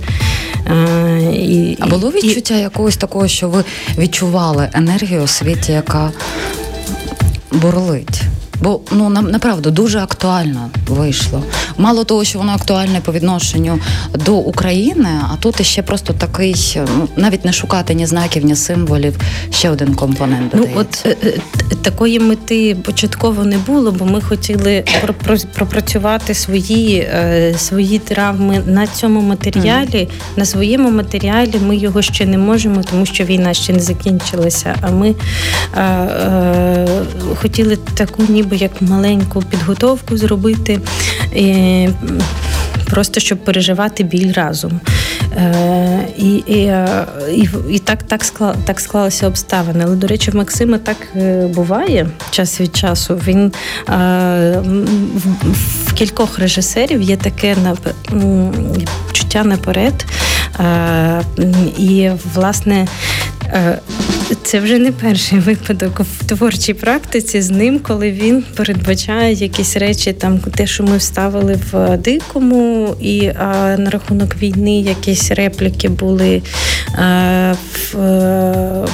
І, 1.33 1.77
А 1.81 1.87
було 1.87 2.11
відчуття 2.11 2.57
і... 2.57 2.61
якогось 2.61 2.97
такого, 2.97 3.29
що 3.29 3.49
ви 3.49 3.65
відчували 3.99 4.69
енергію 4.73 5.23
у 5.23 5.27
світі, 5.27 5.73
яка 5.73 6.11
бурлить? 7.53 8.23
Бо 8.63 8.81
ну 8.93 9.09
нам 9.09 9.31
направду 9.31 9.71
дуже 9.71 9.99
актуально 9.99 10.71
вийшло. 10.89 11.43
Мало 11.79 12.05
того, 12.05 12.25
що 12.25 12.39
воно 12.39 12.53
актуальне 12.53 13.01
по 13.01 13.13
відношенню 13.13 13.79
до 14.15 14.37
України, 14.37 15.09
а 15.33 15.37
тут 15.37 15.67
ще 15.67 15.83
просто 15.83 16.13
такий, 16.13 16.79
ну 16.97 17.09
навіть 17.17 17.45
не 17.45 17.53
шукати 17.53 17.95
ні 17.95 18.07
знаків, 18.07 18.45
ні 18.45 18.57
символів. 18.57 19.17
Ще 19.51 19.71
один 19.71 19.95
компонент. 19.95 20.53
Ну 20.55 20.69
от 20.75 21.07
е, 21.07 21.17
е, 21.25 21.33
такої 21.83 22.21
мети 22.21 22.77
початково 22.85 23.45
не 23.45 23.59
було, 23.59 23.93
бо 23.93 24.05
ми 24.05 24.21
хотіли 24.21 24.85
пропрацювати 25.55 26.35
свої 26.35 26.97
е, 26.97 27.55
свої 27.59 27.99
травми 27.99 28.63
на 28.67 28.87
цьому 28.87 29.21
матеріалі. 29.21 29.89
Mm. 29.91 30.09
На 30.37 30.45
своєму 30.45 30.91
матеріалі 30.91 31.55
ми 31.67 31.77
його 31.77 32.03
ще 32.03 32.27
не 32.27 32.39
можемо, 32.39 32.83
тому 32.91 33.07
що 33.07 33.25
війна 33.25 33.55
ще 33.55 33.73
не 33.73 33.81
закінчилася. 33.81 34.77
А 34.81 34.91
ми 34.91 35.15
хотіли 37.37 37.79
таку 37.95 38.23
ніби 38.29 38.50
би 38.51 38.57
як 38.57 38.83
маленьку 38.83 39.43
підготовку 39.43 40.17
зробити. 40.17 40.81
Просто 42.91 43.21
щоб 43.21 43.39
переживати 43.39 44.05
біль 44.05 44.33
разом. 44.33 44.81
Е, 45.37 46.09
І 46.19 46.35
і, 46.35 46.65
е, 46.65 47.07
і, 47.33 47.49
і 47.71 47.79
так 47.79 48.03
так, 48.03 48.25
склала, 48.25 48.55
так 48.65 48.81
склалися 48.81 49.27
обставини. 49.27 49.85
Але, 49.87 49.97
до 49.97 50.07
речі, 50.07 50.31
в 50.31 50.37
Максима 50.37 50.79
так 50.79 50.97
е, 51.17 51.47
буває 51.47 52.07
час 52.31 52.61
від 52.61 52.77
часу. 52.77 53.21
Він 53.27 53.53
в, 55.87 55.93
кількох 55.95 56.39
режисерів 56.39 57.03
є 57.03 57.17
таке 57.17 57.57
чуття 59.13 59.45
наперед. 59.45 60.07
І, 61.79 62.11
власне, 62.35 62.87
це 64.43 64.61
вже 64.61 64.79
не 64.79 64.93
перший 64.93 65.39
випадок 65.39 66.01
в 66.01 66.25
творчій 66.25 66.75
практиці 66.75 67.41
з 67.43 67.51
ним, 67.51 67.79
коли 67.79 68.11
він 68.11 68.45
передбачає 68.57 69.35
якісь 69.35 69.77
речі, 69.77 70.13
там 70.13 70.39
те, 70.39 70.67
що 70.67 70.85
ми 70.85 70.97
вставили 70.97 71.59
в 71.73 71.97
дикому, 71.97 72.95
і 73.01 73.27
а, 73.27 73.77
на 73.79 73.91
рахунок 73.91 74.37
війни 74.37 74.81
якісь 74.81 75.31
репліки 75.31 75.89
були. 75.89 76.43
А, 76.99 77.55
в, 77.73 78.87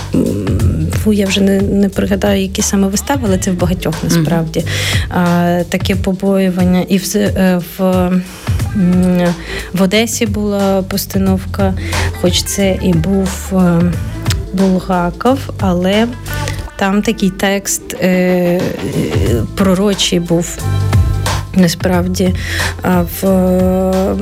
фу, 1.02 1.12
Я 1.12 1.26
вже 1.26 1.40
не 1.40 1.60
не 1.60 1.88
пригадаю, 1.88 2.42
які 2.42 2.62
саме 2.62 2.88
вистави, 2.88 3.20
але 3.26 3.38
це 3.38 3.50
в 3.50 3.54
багатьох 3.54 3.94
насправді. 4.04 4.64
А, 5.08 5.62
Таке 5.68 5.94
побоювання. 5.94 6.84
І 6.88 6.98
в, 6.98 7.16
е, 7.16 7.60
в 7.78 8.10
в 9.72 9.82
Одесі 9.82 10.26
була 10.26 10.82
постановка, 10.82 11.74
хоч 12.20 12.42
це 12.42 12.78
і 12.82 12.92
був. 12.92 13.52
Е, 14.56 14.62
Булгаков, 14.62 15.38
але 15.60 16.08
там 16.76 17.02
такий 17.02 17.30
текст 17.30 17.94
е, 17.94 18.60
пророчий 19.54 20.20
був 20.20 20.58
насправді. 21.54 22.34
В 23.20 24.16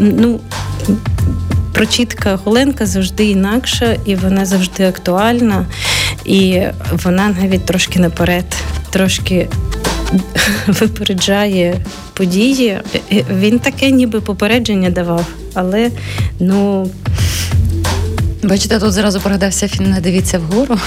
ну, 0.00 0.40
прочітка 1.72 2.38
Голенка 2.44 2.86
завжди 2.86 3.24
інакша, 3.24 3.96
і 4.04 4.14
вона 4.14 4.44
завжди 4.44 4.84
актуальна, 4.84 5.66
і 6.24 6.62
вона 7.04 7.34
навіть 7.42 7.64
трошки 7.64 8.00
наперед, 8.00 8.56
трошки 8.90 9.48
випереджає 10.66 11.76
події. 12.12 12.78
Він 13.32 13.58
таке 13.58 13.90
ніби 13.90 14.20
попередження 14.20 14.90
давав, 14.90 15.26
але 15.54 15.90
ну. 16.40 16.90
Бачите, 18.42 18.78
тут 18.78 18.92
зразу 18.92 19.20
прогадався 19.20 19.68
фільм 19.68 19.90
Не 19.90 20.00
дивіться 20.00 20.38
вгору. 20.38 20.78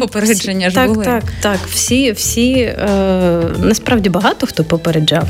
Попередження 0.00 0.68
ж 0.70 0.74
так, 0.74 0.88
були. 0.88 1.04
Так, 1.04 1.24
так, 1.40 1.58
всі, 1.70 2.12
всі 2.12 2.52
е, 2.52 2.86
насправді 3.58 4.08
багато 4.08 4.46
хто 4.46 4.64
попереджав, 4.64 5.28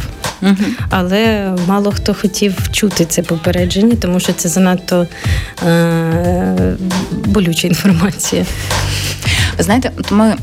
але 0.91 1.53
мало 1.67 1.93
хто 1.93 2.15
хотів 2.15 2.55
чути 2.73 3.05
це 3.05 3.23
попередження, 3.23 3.97
тому 4.01 4.21
що 4.21 4.33
це 4.33 4.49
занадто 4.49 5.07
е, 5.67 6.77
болюча 7.11 7.69
інформація. 7.69 8.47
Ви 9.59 9.65
знаєте, 9.65 9.91
от 9.99 10.11
ми 10.11 10.37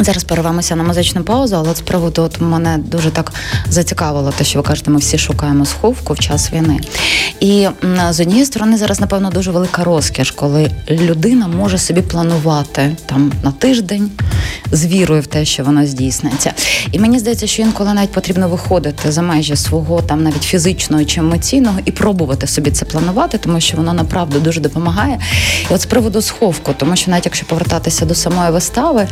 зараз 0.00 0.24
перервемося 0.24 0.76
на 0.76 0.82
музичну 0.82 1.22
паузу, 1.22 1.56
але 1.56 1.74
з 1.74 1.80
приводу 1.80 2.22
от 2.22 2.40
мене 2.40 2.78
дуже 2.78 3.10
так 3.10 3.32
зацікавило, 3.70 4.32
те, 4.38 4.44
що 4.44 4.58
ви 4.58 4.62
кажете, 4.62 4.90
ми 4.90 4.98
всі 4.98 5.18
шукаємо 5.18 5.66
сховку 5.66 6.12
в 6.12 6.18
час 6.18 6.52
війни. 6.52 6.80
І 7.40 7.68
з 8.10 8.20
однієї 8.20 8.46
сторони, 8.46 8.76
зараз, 8.76 9.00
напевно, 9.00 9.30
дуже 9.30 9.50
велика 9.50 9.84
розкіш, 9.84 10.30
коли 10.30 10.70
людина 10.90 11.48
може 11.48 11.78
собі 11.78 12.02
планувати 12.02 12.96
там 13.06 13.32
на 13.42 13.52
тиждень 13.52 14.10
з 14.72 14.86
вірою 14.86 15.22
в 15.22 15.26
те, 15.26 15.44
що 15.44 15.64
воно 15.64 15.86
здійсниться. 15.86 16.52
І 16.92 16.98
мені 16.98 17.18
здається, 17.18 17.46
що 17.46 17.62
інколи 17.62 17.94
навіть 17.94 18.12
потрібно 18.12 18.48
виходити 18.48 19.12
за 19.12 19.22
межі 19.22 19.56
свого 19.56 20.02
там 20.02 20.22
навіть 20.22 20.42
фізичного 20.42 21.04
чи 21.04 21.20
емоційного 21.20 21.78
і 21.84 21.92
пробувати 21.92 22.46
собі 22.46 22.70
це 22.70 22.84
планувати, 22.84 23.38
тому 23.38 23.60
що 23.60 23.76
воно 23.76 23.92
направду 23.92 24.40
дуже 24.40 24.60
допомагає. 24.60 25.18
І 25.70 25.74
от 25.74 25.80
з 25.80 25.86
приводу 25.86 26.22
сховку, 26.22 26.74
тому 26.76 26.96
що 26.96 27.10
навіть 27.10 27.24
якщо 27.24 27.46
повертатися 27.46 28.04
до 28.04 28.14
самого 28.14 28.37
самої 28.38 28.52
вистави. 28.52 29.06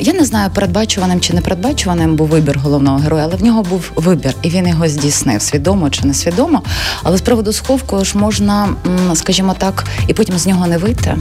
Я 0.00 0.12
не 0.12 0.24
знаю, 0.24 0.50
передбачуваним 0.54 1.20
чи 1.20 1.34
не 1.34 1.40
передбачуваним 1.40 2.16
був 2.16 2.28
вибір 2.28 2.58
головного 2.58 2.98
героя, 2.98 3.24
але 3.24 3.36
в 3.36 3.42
нього 3.44 3.62
був 3.62 3.90
вибір, 3.96 4.34
і 4.42 4.50
він 4.50 4.68
його 4.68 4.88
здійснив, 4.88 5.42
свідомо 5.42 5.90
чи 5.90 6.06
несвідомо. 6.06 6.62
Але 7.02 7.16
з 7.16 7.20
приводу 7.20 7.52
сховку 7.52 8.04
ж 8.04 8.18
можна, 8.18 8.68
скажімо 9.14 9.54
так, 9.58 9.84
і 10.06 10.14
потім 10.14 10.38
з 10.38 10.46
нього 10.46 10.66
не 10.66 10.78
вийти. 10.78 11.16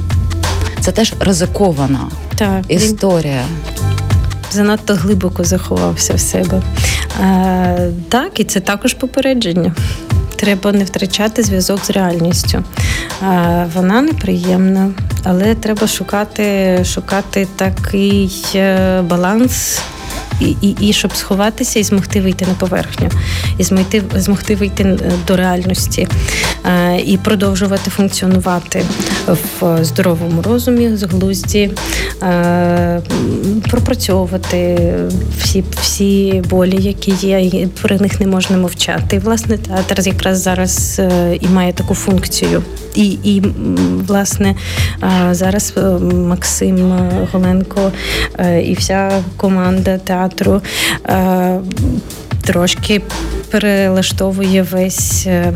це 0.80 0.92
теж 0.92 1.14
ризикована 1.20 2.00
так, 2.36 2.62
історія. 2.68 3.42
Занадто 4.52 4.94
глибоко 4.96 5.44
заховався 5.44 6.14
в 6.14 6.20
себе. 6.20 6.62
Е, 7.22 7.92
Так, 8.10 8.40
і 8.40 8.44
це 8.44 8.60
також 8.60 8.94
попередження. 8.94 9.76
Треба 10.38 10.72
не 10.72 10.84
втрачати 10.84 11.44
зв'язок 11.44 11.86
з 11.86 11.89
реальністю. 11.89 12.63
Вона 13.75 14.01
неприємна, 14.01 14.91
але 15.24 15.56
треба 15.56 15.88
шукати, 15.88 16.79
шукати 16.86 17.48
такий 17.56 18.46
е, 18.56 19.01
баланс 19.01 19.82
і, 20.39 20.56
і, 20.62 20.75
і 20.79 20.94
щоб 20.94 21.15
сховатися 21.15 21.79
і 21.79 21.84
змогти 21.84 22.22
вийти 22.22 22.46
на 22.46 22.53
поверхню, 22.53 23.10
і 23.58 23.63
змогти, 23.63 24.03
змогти 24.15 24.56
вийти 24.56 24.84
е, 24.84 25.12
до 25.27 25.36
реальності 25.38 26.08
е, 26.65 27.00
і 27.06 27.17
продовжувати 27.17 27.89
функціонувати 27.89 28.84
в 29.60 29.84
здоровому 29.84 30.41
розумі, 30.41 30.98
з 30.98 31.03
глузді, 31.03 31.72
е, 32.24 33.01
пропрацьовувати 33.70 34.94
всі 35.41 35.63
всі 35.82 36.44
болі, 36.50 36.77
які 36.82 37.12
є, 37.27 37.39
і 37.41 37.67
про 37.82 37.98
них 37.98 38.20
не 38.20 38.27
можна 38.27 38.58
мовчати. 38.58 39.15
І, 39.15 39.20
власне, 39.20 39.58
театр 39.58 40.01
якраз 40.08 40.41
зараз 40.41 41.01
і 41.41 41.48
має 41.48 41.74
таку 41.74 41.96
функцію. 41.96 42.63
І, 42.96 43.17
і 43.24 43.44
власне, 44.08 44.56
зараз 45.32 45.74
Максим 46.13 46.94
Голенко 47.32 47.91
і 48.63 48.74
вся 48.74 49.24
команда 49.38 49.98
театру 49.98 50.27
театру. 50.28 50.62
Е, 51.10 51.60
трошки 52.48 53.01
перелаштовує 53.51 54.63
весь 54.63 55.27
е, 55.27 55.54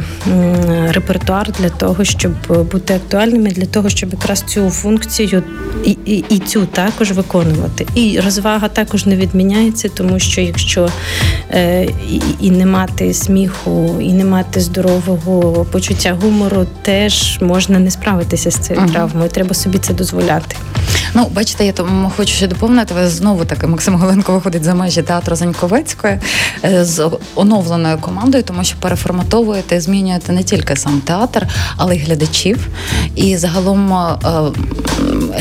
репертуар 0.90 1.52
для 1.60 1.70
того, 1.70 2.04
щоб 2.04 2.32
бути 2.72 2.94
актуальними, 2.94 3.50
для 3.50 3.66
того, 3.66 3.90
щоб 3.90 4.14
якраз 4.14 4.42
цю 4.42 4.70
функцію 4.70 5.44
і 5.86 5.98
і, 6.06 6.26
і 6.30 6.40
цю 6.40 6.66
також 6.66 7.12
виконувати. 7.12 7.88
І 7.96 8.20
розвага 8.26 8.68
також 8.68 9.06
не 9.06 9.16
відміняється, 9.16 9.90
тому 9.90 10.20
що 10.20 10.42
якщо 10.42 10.90
е, 11.52 11.84
і, 12.10 12.22
і 12.40 12.52
не 12.52 12.66
мати 12.66 13.14
сміху, 13.14 13.98
і 14.02 14.14
не 14.14 14.26
мати 14.26 14.60
здорового 14.60 15.66
почуття 15.72 16.18
гумору, 16.22 16.66
теж 16.82 17.40
можна 17.42 17.80
не 17.80 17.92
справитися 17.92 18.52
з 18.52 18.56
цією 18.56 18.86
uh 18.86 18.92
травмою. 18.92 19.30
Треба 19.30 19.54
собі 19.54 19.78
це 19.78 19.94
дозволяти. 19.94 20.56
Ну, 21.14 21.28
бачите, 21.34 21.66
я 21.66 21.72
тому 21.72 22.12
хочу 22.18 22.34
ще 22.34 22.48
доповнити. 22.48 22.94
Ви 22.94 23.08
знову 23.08 23.46
таки 23.46 23.68
Максим 23.68 23.96
Голенко 23.96 24.34
виходить 24.34 24.64
за 24.64 24.74
межі 24.74 25.02
театру 25.02 25.36
Заньковецької 25.36 26.20
з 26.86 27.10
оновленою 27.36 27.98
командою, 27.98 28.44
тому 28.44 28.64
що 28.64 28.78
переформатовуєте, 28.80 29.82
змінюєте 29.82 30.32
не 30.32 30.44
тільки 30.44 30.76
сам 30.76 31.02
театр, 31.02 31.48
але 31.78 31.96
й 31.96 32.00
глядачів. 32.00 32.68
І 33.16 33.38
загалом 33.38 33.94
е, 33.94 34.18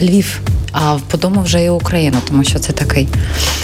Львів 0.03 0.41
а 0.73 0.99
подумав 1.11 1.45
вже 1.45 1.65
і 1.65 1.71
Україну, 1.71 2.17
тому 2.29 2.45
що 2.45 2.59
це 2.59 2.73
такий 2.73 3.09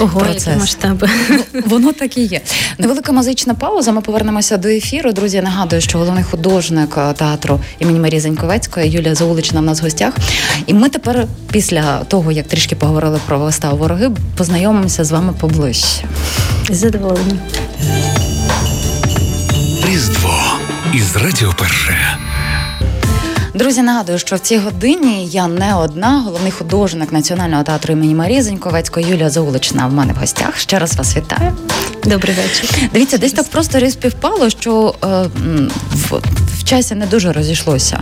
Ого, 0.00 0.20
процес. 0.20 0.46
які 0.46 0.58
масштаби. 0.58 1.08
Ну, 1.30 1.62
воно 1.66 1.92
так 1.92 2.18
і 2.18 2.22
є. 2.24 2.40
Невелика 2.78 3.12
музична 3.12 3.54
пауза. 3.54 3.92
Ми 3.92 4.00
повернемося 4.00 4.56
до 4.56 4.68
ефіру. 4.68 5.12
Друзі, 5.12 5.40
нагадую, 5.40 5.82
що 5.82 5.98
головний 5.98 6.24
художник 6.24 6.94
е, 6.98 7.12
театру 7.12 7.60
імені 7.78 8.00
Марії 8.00 8.20
Заньковецької 8.20 8.90
Юлія 8.90 9.14
Заулична 9.14 9.60
в 9.60 9.64
нас 9.64 9.80
в 9.80 9.84
гостях. 9.84 10.14
І 10.66 10.74
ми 10.74 10.88
тепер, 10.88 11.26
після 11.52 11.98
того 12.04 12.32
як 12.32 12.46
трішки 12.48 12.76
поговорили 12.76 13.20
про 13.26 13.38
виставу 13.38 13.76
вороги, 13.76 14.10
познайомимося 14.36 15.04
з 15.04 15.10
вами 15.12 15.32
поближче. 15.40 16.04
Задоволені. 16.70 17.38
Різдво 19.88 20.40
із 20.94 21.16
радіо 21.16 21.54
перше. 21.58 22.18
Друзі, 23.56 23.82
нагадую, 23.82 24.18
що 24.18 24.36
в 24.36 24.38
цій 24.38 24.58
годині 24.58 25.26
я 25.26 25.48
не 25.48 25.74
одна, 25.74 26.20
головний 26.20 26.50
художник 26.50 27.12
Національного 27.12 27.62
театру 27.62 27.92
імені 27.92 28.14
Марії 28.14 28.42
Зеньковецької 28.42 29.06
Юлія 29.06 29.30
Заулична 29.30 29.86
в 29.86 29.92
мене 29.92 30.12
в 30.12 30.16
гостях. 30.16 30.58
Ще 30.58 30.78
раз 30.78 30.96
вас 30.96 31.16
вітаю. 31.16 31.52
Добрий 32.06 32.34
вечір. 32.34 32.88
Дивіться, 32.92 33.18
десь 33.18 33.32
так 33.32 33.48
просто 33.48 33.90
співпало, 33.90 34.50
що 34.50 34.94
е, 35.04 35.06
в, 35.92 36.20
в 36.58 36.64
часі 36.64 36.94
не 36.94 37.06
дуже 37.06 37.32
розійшлося 37.32 38.00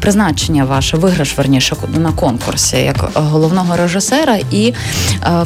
призначення 0.00 0.64
ваше, 0.64 0.96
виграш 0.96 1.38
верніше 1.38 1.76
на 1.94 2.12
конкурсі 2.12 2.76
як 2.76 3.10
головного 3.14 3.76
режисера 3.76 4.38
і 4.50 4.66
е, 4.66 4.74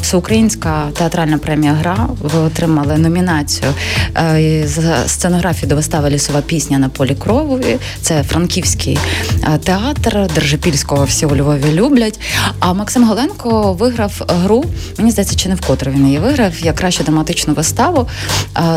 всеукраїнська 0.01 0.83
театральна 0.97 1.37
премія 1.37 1.73
Гра. 1.73 2.07
Ви 2.21 2.39
отримали 2.39 2.97
номінацію 2.97 3.73
е, 4.17 4.63
за 4.67 5.07
сценографію 5.07 5.69
до 5.69 5.75
вистави 5.75 6.09
Лісова 6.09 6.41
пісня 6.41 6.77
на 6.77 6.89
полі 6.89 7.15
крові. 7.15 7.77
Це 8.01 8.23
франківський 8.23 8.99
театр 9.63 10.27
Держипільського 10.35 11.03
всі 11.03 11.25
у 11.25 11.35
Львові 11.35 11.71
люблять. 11.71 12.19
А 12.59 12.73
Максим 12.73 13.03
Голенко 13.03 13.73
виграв 13.73 14.21
гру. 14.27 14.65
Мені 14.97 15.11
здається, 15.11 15.35
чи 15.35 15.49
не 15.49 15.55
вкотре 15.55 15.91
він 15.91 16.05
її 16.05 16.19
виграв 16.19 16.53
як 16.59 16.75
кращу 16.75 17.03
драматичну 17.03 17.53
виставу 17.53 17.88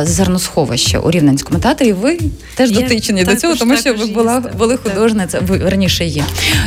зерносховище 0.02 0.98
у 0.98 1.10
Рівненському 1.10 1.60
театрі. 1.60 1.92
Ви 1.92 2.18
теж 2.54 2.70
я 2.70 2.80
дотичені 2.80 3.24
до 3.24 3.36
цього, 3.36 3.54
тому 3.54 3.76
що 3.76 3.94
ви 3.94 4.06
була 4.06 4.40
були 4.58 4.76
художниця, 4.76 5.40
ви 5.40 5.58
раніше 5.58 6.04
є. 6.04 6.24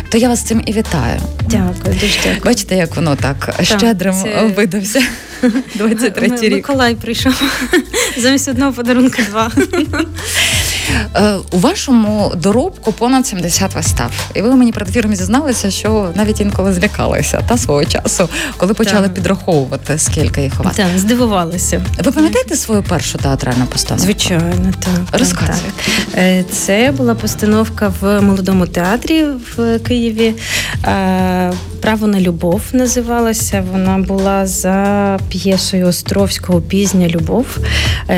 То 0.10 0.18
я 0.18 0.30
вас 0.30 0.40
з 0.40 0.44
цим 0.44 0.62
і 0.66 0.74
вітаю. 0.74 1.20
Дякую, 1.50 1.96
дуже 2.02 2.18
дякую. 2.24 2.42
Бачите, 2.46 2.76
як 2.76 2.96
воно 2.96 3.16
так, 3.16 3.54
так 3.58 3.66
щедрим 3.66 4.14
це... 4.24 4.54
видався. 4.56 5.02
23 5.76 6.28
рік. 6.42 6.52
Миколай 6.52 6.96
прийшов 6.96 7.34
замість 8.18 8.48
одного 8.48 8.74
подарунка 8.74 9.24
два. 9.30 9.52
Е, 11.16 11.36
у 11.52 11.58
вашому 11.58 12.32
доробку 12.36 12.92
понад 12.92 13.28
70 13.28 13.76
вистав, 13.76 14.12
і 14.34 14.42
ви 14.42 14.56
мені 14.56 14.72
перед 14.72 14.90
ефіром 14.90 15.16
зізналися, 15.16 15.72
що 15.72 16.10
навіть 16.16 16.42
інколи 16.42 16.74
злякалися 16.74 17.42
та 17.48 17.58
свого 17.58 17.86
часу, 17.86 18.30
коли 18.58 18.74
почали 18.74 19.04
так. 19.04 19.14
підраховувати, 19.14 19.98
скільки 19.98 20.42
їх 20.42 20.54
у 20.60 20.64
вас. 20.64 20.76
Так, 20.76 20.88
здивувалися. 20.98 21.82
Ви 22.04 22.12
пам'ятаєте 22.12 22.56
свою 22.56 22.84
першу 22.84 23.18
театральну 23.18 23.66
постановку? 23.66 24.06
Звичайно, 24.06 24.74
так. 24.80 25.20
Розказуйте. 25.20 25.70
Е, 26.16 26.44
це 26.52 26.94
була 26.98 27.16
постановка 27.16 27.94
в 28.02 28.22
молодому 28.22 28.68
театрі 28.68 29.26
в 29.58 29.80
Києві. 29.80 30.36
Е, 30.86 31.54
Право 31.82 32.08
на 32.08 32.22
любов 32.22 32.62
називалася. 32.74 33.64
Вона 33.72 33.98
була 33.98 34.48
за 34.48 35.20
п'єсою 35.30 35.88
Островського 35.88 36.62
Пізня 36.62 37.08
любов. 37.08 37.46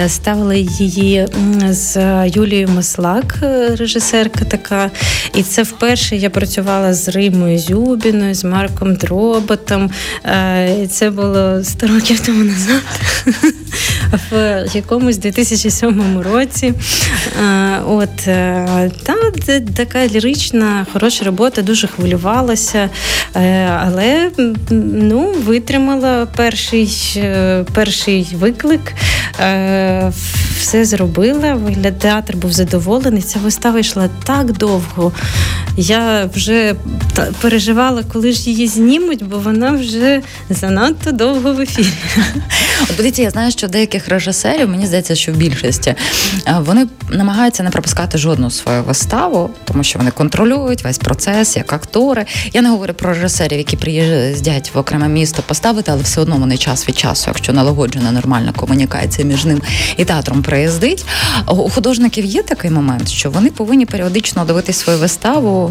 Ставили 0.08 0.60
її 0.60 1.28
з 1.70 1.98
Юлією 2.28 2.57
Юлією 2.58 2.76
Маслак, 2.76 3.36
е, 3.44 3.76
режисерка 3.76 4.46
така. 4.46 4.92
І 5.36 5.44
це 5.44 5.64
вперше 5.64 6.16
я 6.16 6.30
працювала 6.30 6.94
з 6.94 7.10
Римою 7.10 7.60
Зюбіною, 7.60 8.34
з 8.34 8.44
Марком 8.44 8.96
Дроботом. 8.96 9.92
Е, 10.26 10.84
і 10.84 10.88
Це 10.88 11.10
було 11.10 11.64
100 11.64 11.88
років 11.88 12.20
тому 12.20 12.44
назад, 12.44 12.84
в 14.32 14.66
якомусь 14.74 15.18
2007 15.18 16.22
році. 16.22 16.74
Е, 17.44 17.80
от 17.88 18.16
та 19.04 19.16
така 19.76 20.08
лірична, 20.08 20.86
хороша 20.94 21.26
робота, 21.26 21.62
дуже 21.62 21.88
хвилювалася, 21.88 22.90
але 23.84 24.32
ну, 24.70 25.32
витримала 25.32 26.28
перший, 26.36 27.24
перший 27.74 28.28
виклик, 28.34 28.94
все 30.60 30.86
зробила. 30.86 31.54
Вигляд 31.54 32.00
театр 32.00 32.38
був 32.38 32.47
задоволений. 32.52 33.22
Ця 33.22 33.40
вистава 33.40 33.80
йшла 33.80 34.10
так 34.24 34.52
довго. 34.52 35.12
Я 35.80 36.30
вже 36.36 36.76
переживала, 37.42 38.04
коли 38.14 38.32
ж 38.32 38.50
її 38.50 38.68
знімуть, 38.68 39.24
бо 39.24 39.38
вона 39.38 39.72
вже 39.72 40.22
занадто 40.50 41.12
довго 41.12 41.54
в 41.54 41.62
ефірі. 41.62 41.94
От 42.84 42.98
дивіться, 42.98 43.22
я 43.22 43.30
знаю, 43.30 43.52
що 43.52 43.68
деяких 43.68 44.08
режисерів, 44.08 44.70
мені 44.70 44.88
здається, 44.88 45.16
що 45.16 45.32
в 45.32 45.36
більшості 45.36 45.96
вони 46.60 46.88
намагаються 47.10 47.64
не 47.64 47.70
пропускати 47.70 48.18
жодну 48.18 48.52
свою 48.52 48.84
виставу, 48.84 49.50
тому 49.64 49.84
що 49.84 50.00
вони 50.00 50.12
контролюють 50.12 50.84
весь 50.84 50.98
процес, 50.98 51.58
як 51.58 51.74
актори. 51.74 52.26
Я 52.54 52.62
не 52.62 52.70
говорю 52.70 52.94
про 52.94 53.14
режисерів, 53.14 53.58
які 53.58 53.78
приїздять 53.78 54.72
в 54.74 54.78
окреме 54.78 55.08
місто 55.08 55.44
поставити, 55.48 55.92
але 55.92 56.02
все 56.02 56.22
одно 56.22 56.38
вони 56.38 56.58
час 56.58 56.88
від 56.88 56.98
часу, 56.98 57.24
якщо 57.28 57.54
налагоджена 57.54 58.12
нормальна 58.12 58.52
комунікація 58.52 59.28
між 59.28 59.46
ним 59.46 59.62
і 59.98 60.06
театром 60.06 60.44
приїздить. 60.44 61.06
У 61.48 61.70
художників 61.70 62.26
є 62.26 62.44
такий 62.44 62.72
момент, 62.72 63.10
що 63.10 63.32
вони 63.32 63.50
повинні 63.50 63.86
періодично 63.86 64.46
дивитись 64.46 64.78
свою 64.78 65.00
виставу, 65.00 65.67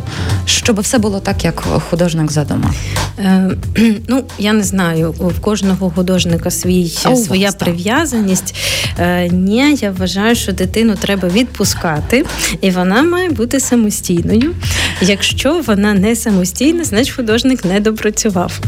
щоб 0.47 0.81
все 0.81 0.99
було 0.99 1.21
так, 1.21 1.45
як 1.45 1.61
художник 1.91 2.33
задумав? 2.33 2.75
Е, 3.19 3.51
ну, 4.09 4.25
я 4.39 4.53
не 4.53 4.63
знаю, 4.63 5.15
у 5.19 5.31
кожного 5.41 5.91
художника 5.91 6.51
свій 6.51 6.93
а 7.05 7.17
своя 7.17 7.47
вас, 7.47 7.55
прив'язаність. 7.55 8.55
Е, 8.99 9.29
ні, 9.29 9.75
я 9.81 9.91
вважаю, 9.91 10.35
що 10.35 10.53
дитину 10.53 10.95
треба 10.95 11.29
відпускати, 11.29 12.25
і 12.61 12.71
вона 12.71 13.03
має 13.03 13.31
бути 13.31 13.61
самостійною. 13.61 14.55
Якщо 15.01 15.61
вона 15.67 15.95
не 15.95 16.17
самостійна, 16.17 16.85
значить 16.85 17.15
художник 17.15 17.65
не 17.65 17.81
допрацював. 17.81 18.61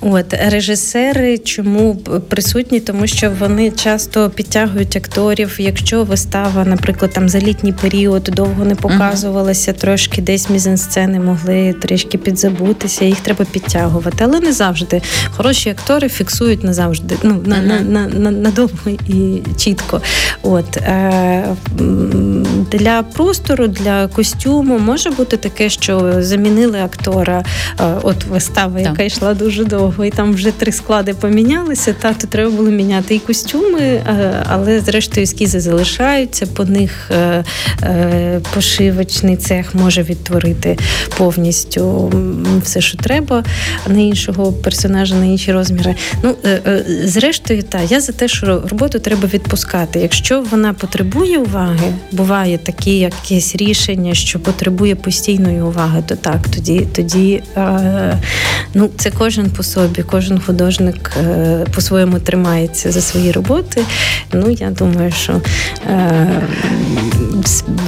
От 0.00 0.34
режисери 0.48 1.38
чому 1.38 1.96
присутні, 2.28 2.80
тому 2.80 3.06
що 3.06 3.30
вони 3.40 3.70
часто 3.70 4.30
підтягують 4.30 4.96
акторів. 4.96 5.56
Якщо 5.58 6.04
вистава, 6.04 6.64
наприклад, 6.64 7.10
там 7.14 7.28
за 7.28 7.38
літній 7.38 7.72
період 7.72 8.22
довго 8.22 8.64
не 8.64 8.74
показувалася, 8.74 9.72
uh-huh. 9.72 9.80
трошки 9.80 10.22
десь 10.22 10.50
мізансцени 10.50 11.20
могли 11.20 11.72
трішки 11.72 12.18
підзабутися, 12.18 13.04
їх 13.04 13.20
треба 13.20 13.44
підтягувати, 13.44 14.24
але 14.24 14.40
не 14.40 14.52
завжди. 14.52 15.02
Хороші 15.30 15.70
актори 15.70 16.08
фіксують 16.08 16.64
назавжди. 16.64 17.16
Ну 17.22 17.34
uh-huh. 17.34 17.48
на, 17.48 17.60
на, 17.62 17.80
на, 17.80 18.06
на, 18.06 18.30
надовго 18.30 18.90
і 19.08 19.42
чітко. 19.56 20.00
От 20.42 20.76
е, 20.76 21.44
для 22.72 23.02
простору, 23.02 23.66
для 23.66 24.08
костюму 24.08 24.78
може 24.78 25.10
бути 25.10 25.36
таке, 25.36 25.68
що 25.68 26.22
замінили 26.22 26.80
актора. 26.80 27.44
Е, 27.80 27.84
от 28.02 28.24
вистава, 28.24 28.80
яка 28.80 29.02
йшла 29.02 29.34
дуже 29.34 29.64
довго, 29.64 29.87
і 30.04 30.10
там 30.10 30.32
вже 30.34 30.50
три 30.50 30.72
склади 30.72 31.14
помінялися. 31.14 31.94
Та 32.00 32.12
то 32.14 32.26
треба 32.26 32.50
було 32.50 32.70
міняти 32.70 33.14
і 33.14 33.18
костюми, 33.18 33.80
е, 33.80 34.44
але 34.48 34.80
зрештою 34.80 35.24
ескізи 35.24 35.60
залишаються. 35.60 36.46
По 36.46 36.64
них 36.64 37.10
е, 37.10 37.44
пошивочний 38.54 39.36
цех 39.36 39.74
може 39.74 40.02
відтворити 40.02 40.78
повністю 41.16 42.12
все, 42.62 42.80
що 42.80 42.98
треба 42.98 43.44
на 43.86 44.00
іншого 44.00 44.52
персонажа, 44.52 45.14
на 45.14 45.24
інші 45.24 45.52
розміри. 45.52 45.94
Ну 46.22 46.36
зрештою, 47.04 47.62
та 47.62 47.80
я 47.82 48.00
за 48.00 48.12
те, 48.12 48.28
що 48.28 48.46
роботу 48.46 48.98
треба 48.98 49.28
відпускати. 49.34 50.00
Якщо 50.00 50.44
вона 50.50 50.72
потребує 50.72 51.38
уваги, 51.38 51.92
буває 52.12 52.58
такі 52.58 52.98
якісь 52.98 53.56
рішення, 53.56 54.14
що 54.14 54.40
потребує 54.40 54.94
постійної 54.94 55.62
уваги, 55.62 56.02
то 56.06 56.16
так, 56.16 56.48
тоді 56.54 56.86
тоді 56.92 57.42
ну 58.74 58.90
це 58.96 59.10
кожен 59.10 59.50
по 59.50 59.62
собі, 59.62 59.77
кожен 60.10 60.40
художник 60.40 61.12
е, 61.16 61.66
по-своєму 61.74 62.18
тримається 62.18 62.92
за 62.92 63.00
свої 63.00 63.32
роботи. 63.32 63.82
Ну 64.32 64.50
я 64.50 64.70
думаю, 64.70 65.12
що 65.12 65.40
е, 65.90 66.42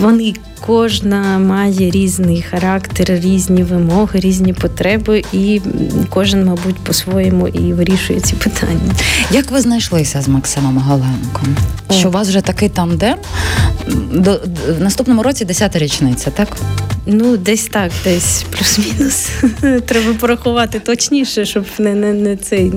вони 0.00 0.35
кожна 0.66 1.38
має 1.38 1.90
різний 1.90 2.42
характер, 2.50 3.07
різні 3.07 3.62
вимоги, 3.62 4.20
різні 4.20 4.53
потреби, 4.53 5.22
і 5.33 5.61
кожен, 6.09 6.44
мабуть, 6.44 6.76
по-своєму 6.76 7.48
і 7.48 7.72
вирішує 7.72 8.20
ці 8.20 8.35
питання. 8.35 8.94
Як 9.31 9.50
ви 9.50 9.61
знайшлися 9.61 10.22
з 10.22 10.29
Максимом 10.29 10.79
Галенком? 10.79 11.57
Що 11.90 12.09
у 12.09 12.12
вас 12.12 12.29
вже 12.29 12.40
такий 12.40 12.68
тандем? 12.68 13.16
До, 14.12 14.40
в 14.79 14.81
наступному 14.81 15.22
році 15.22 15.44
10-та 15.44 15.79
річниця, 15.79 16.31
так? 16.31 16.48
Ну, 17.06 17.36
десь 17.36 17.64
так, 17.64 17.92
десь 18.04 18.44
плюс-мінус. 18.50 19.28
Треба 19.86 20.14
порахувати 20.20 20.80
точніше, 20.80 21.44
щоб 21.44 21.64
не 21.78 21.94
не, 21.94 22.12
не 22.12 22.36
цей. 22.36 22.72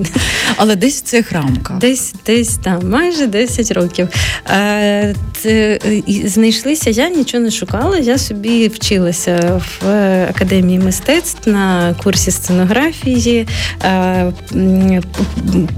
Але 0.56 0.76
десь 0.76 0.98
в 0.98 1.02
цих 1.02 1.32
рамках. 1.32 1.78
Десь 1.78 2.14
десь 2.26 2.56
там, 2.56 2.90
майже 2.90 3.26
10 3.26 3.72
років. 3.72 4.08
Е, 4.50 5.14
це, 5.36 5.78
Знайшлися, 6.24 6.90
я 6.90 7.08
нічого 7.08 7.44
не 7.44 7.50
шукала. 7.50 7.98
Я 7.98 8.18
собі 8.18 8.68
вчилася 8.68 9.60
в 9.80 9.88
академії 10.30 10.78
мистецтв 10.78 11.50
на 11.50 11.94
курсі 12.04 12.30
сценографії. 12.30 13.46
Е, 13.84 14.32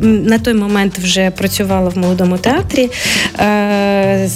на 0.01 0.39
той 0.39 0.55
момент 0.55 0.99
вже 0.99 1.31
працювала 1.31 1.89
в 1.89 1.99
молодому 1.99 2.39
театрі. 2.39 2.91
Е, 3.39 4.29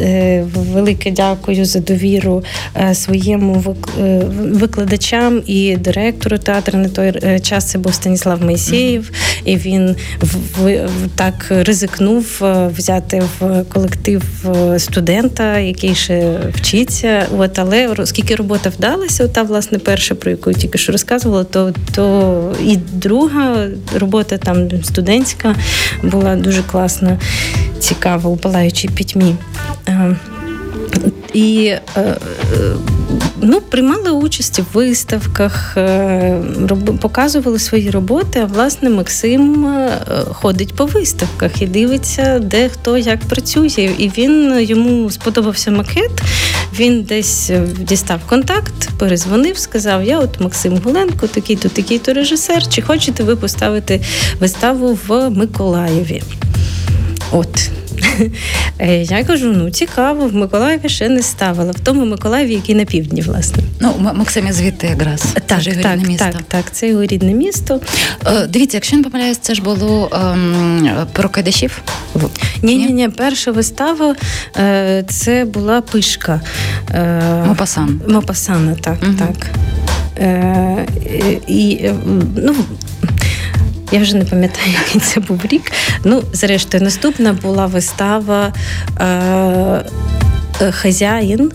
е 0.00 0.44
велике 0.54 1.10
дякую 1.10 1.64
за 1.64 1.80
довіру 1.80 2.44
е, 2.76 2.94
своєму 2.94 3.54
викладачам 4.40 5.42
і 5.46 5.76
директору 5.76 6.38
театру 6.38 6.78
на 6.78 6.88
той 6.88 7.12
е, 7.22 7.40
час 7.40 7.70
це 7.70 7.78
був 7.78 7.94
Станіслав 7.94 8.42
Моїсеєв, 8.42 9.10
і 9.44 9.56
він 9.56 9.96
так 11.14 11.46
ризикнув 11.50 12.40
е, 12.42 12.70
взяти 12.76 13.22
в 13.38 13.64
колектив 13.64 14.22
студента, 14.78 15.58
який 15.58 15.94
ще 15.94 16.38
вчиться. 16.54 17.26
От, 17.36 17.58
але 17.58 17.86
оскільки 17.88 18.34
робота 18.34 18.70
вдалася, 18.70 19.28
та 19.28 19.42
власне 19.42 19.78
перша, 19.78 20.14
про 20.14 20.30
яку 20.30 20.50
я 20.50 20.56
тільки 20.56 20.78
що 20.78 20.92
розказувала, 20.92 21.44
то 21.44 21.72
то 21.94 22.56
і 22.64 22.76
друга 22.76 23.66
робота 23.94 24.38
там 24.38 24.68
студентська 24.82 25.54
була 26.02 26.36
дуже 26.36 26.62
класна, 26.62 27.18
цікава 27.78 28.30
у 28.30 28.36
палаючій 28.36 28.88
пітьмі. 28.88 29.34
І 31.34 31.74
е, 31.96 32.16
ну, 33.44 33.60
приймали 33.60 34.10
участь 34.10 34.58
в 34.58 34.64
виставках, 34.72 35.76
е, 35.76 36.40
показували 37.00 37.58
свої 37.58 37.90
роботи. 37.90 38.40
А 38.42 38.44
власне 38.44 38.90
Максим 38.90 39.66
е, 39.66 39.90
ходить 40.32 40.74
по 40.74 40.86
виставках 40.86 41.62
і 41.62 41.66
дивиться, 41.66 42.38
де 42.38 42.68
хто 42.68 42.98
як 42.98 43.20
працює. 43.20 43.90
І 43.98 44.10
він 44.18 44.60
йому 44.60 45.10
сподобався 45.10 45.70
макет. 45.70 46.10
Він 46.78 47.02
десь 47.02 47.50
дістав 47.80 48.20
контакт, 48.26 48.90
перезвонив, 48.98 49.58
сказав: 49.58 50.04
Я 50.04 50.18
от 50.18 50.40
Максим 50.40 50.78
Гуленко, 50.84 51.26
такий-то, 51.26 51.68
такий-то 51.68 52.12
режисер. 52.12 52.68
Чи 52.68 52.82
хочете 52.82 53.22
ви 53.22 53.36
поставити 53.36 54.00
виставу 54.40 54.98
в 55.08 55.30
Миколаєві? 55.30 56.22
От. 57.32 57.70
Е, 58.78 59.02
я 59.02 59.24
кажу: 59.24 59.52
ну 59.56 59.70
цікаво, 59.70 60.26
в 60.26 60.34
Миколаєві 60.34 60.88
ще 60.88 61.08
не 61.08 61.22
ставила. 61.22 61.72
В 61.72 61.80
тому 61.80 62.04
Миколаєві, 62.04 62.54
який 62.54 62.74
на 62.74 62.84
півдні, 62.84 63.20
власне. 63.20 63.62
Ну, 63.80 63.94
Максимі 64.14 64.52
звідти 64.52 64.86
якраз. 64.86 65.22
Так, 65.46 65.62
це 65.62 65.72
так, 65.72 65.96
рідне 65.96 66.08
місто. 66.08 66.24
Так, 66.32 66.42
так, 66.48 66.64
це 66.72 66.88
його 66.88 67.04
рідне 67.04 67.32
місто. 67.34 67.80
Е, 68.26 68.46
дивіться, 68.46 68.76
якщо 68.76 68.96
не 68.96 69.02
помиляюсь, 69.02 69.38
це 69.38 69.54
ж 69.54 69.62
було 69.62 70.10
ем, 70.12 70.90
про 71.12 71.28
Кайдашів? 71.28 71.82
Ні, 72.62 72.76
ні, 72.76 72.90
ні, 72.90 73.08
перша 73.08 73.50
вистава 73.50 74.14
е, 74.56 75.04
це 75.08 75.44
була 75.44 75.80
пишка. 75.80 76.40
Е, 76.90 77.44
Мопасан. 77.46 78.00
Мопасана, 78.08 78.74
так, 78.74 78.98
угу. 79.02 79.12
так. 79.18 79.50
Е, 80.18 80.86
і, 81.46 81.90
ну, 82.36 82.54
я 83.94 84.00
вже 84.00 84.16
не 84.16 84.24
пам'ятаю, 84.24 84.66
який 84.86 85.00
це 85.00 85.20
був 85.20 85.40
рік. 85.44 85.72
Ну, 86.04 86.22
зрештою, 86.32 86.84
наступна 86.84 87.32
була 87.32 87.66
вистава 87.66 88.52
е, 89.00 89.04
е, 90.60 90.72
Хазяїн. 90.72 91.52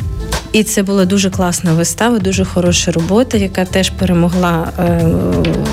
І 0.51 0.63
це 0.63 0.83
була 0.83 1.05
дуже 1.05 1.29
класна 1.29 1.73
вистава, 1.73 2.19
дуже 2.19 2.45
хороша 2.45 2.91
робота, 2.91 3.37
яка 3.37 3.65
теж 3.65 3.89
перемогла 3.89 4.71
е, 4.79 5.03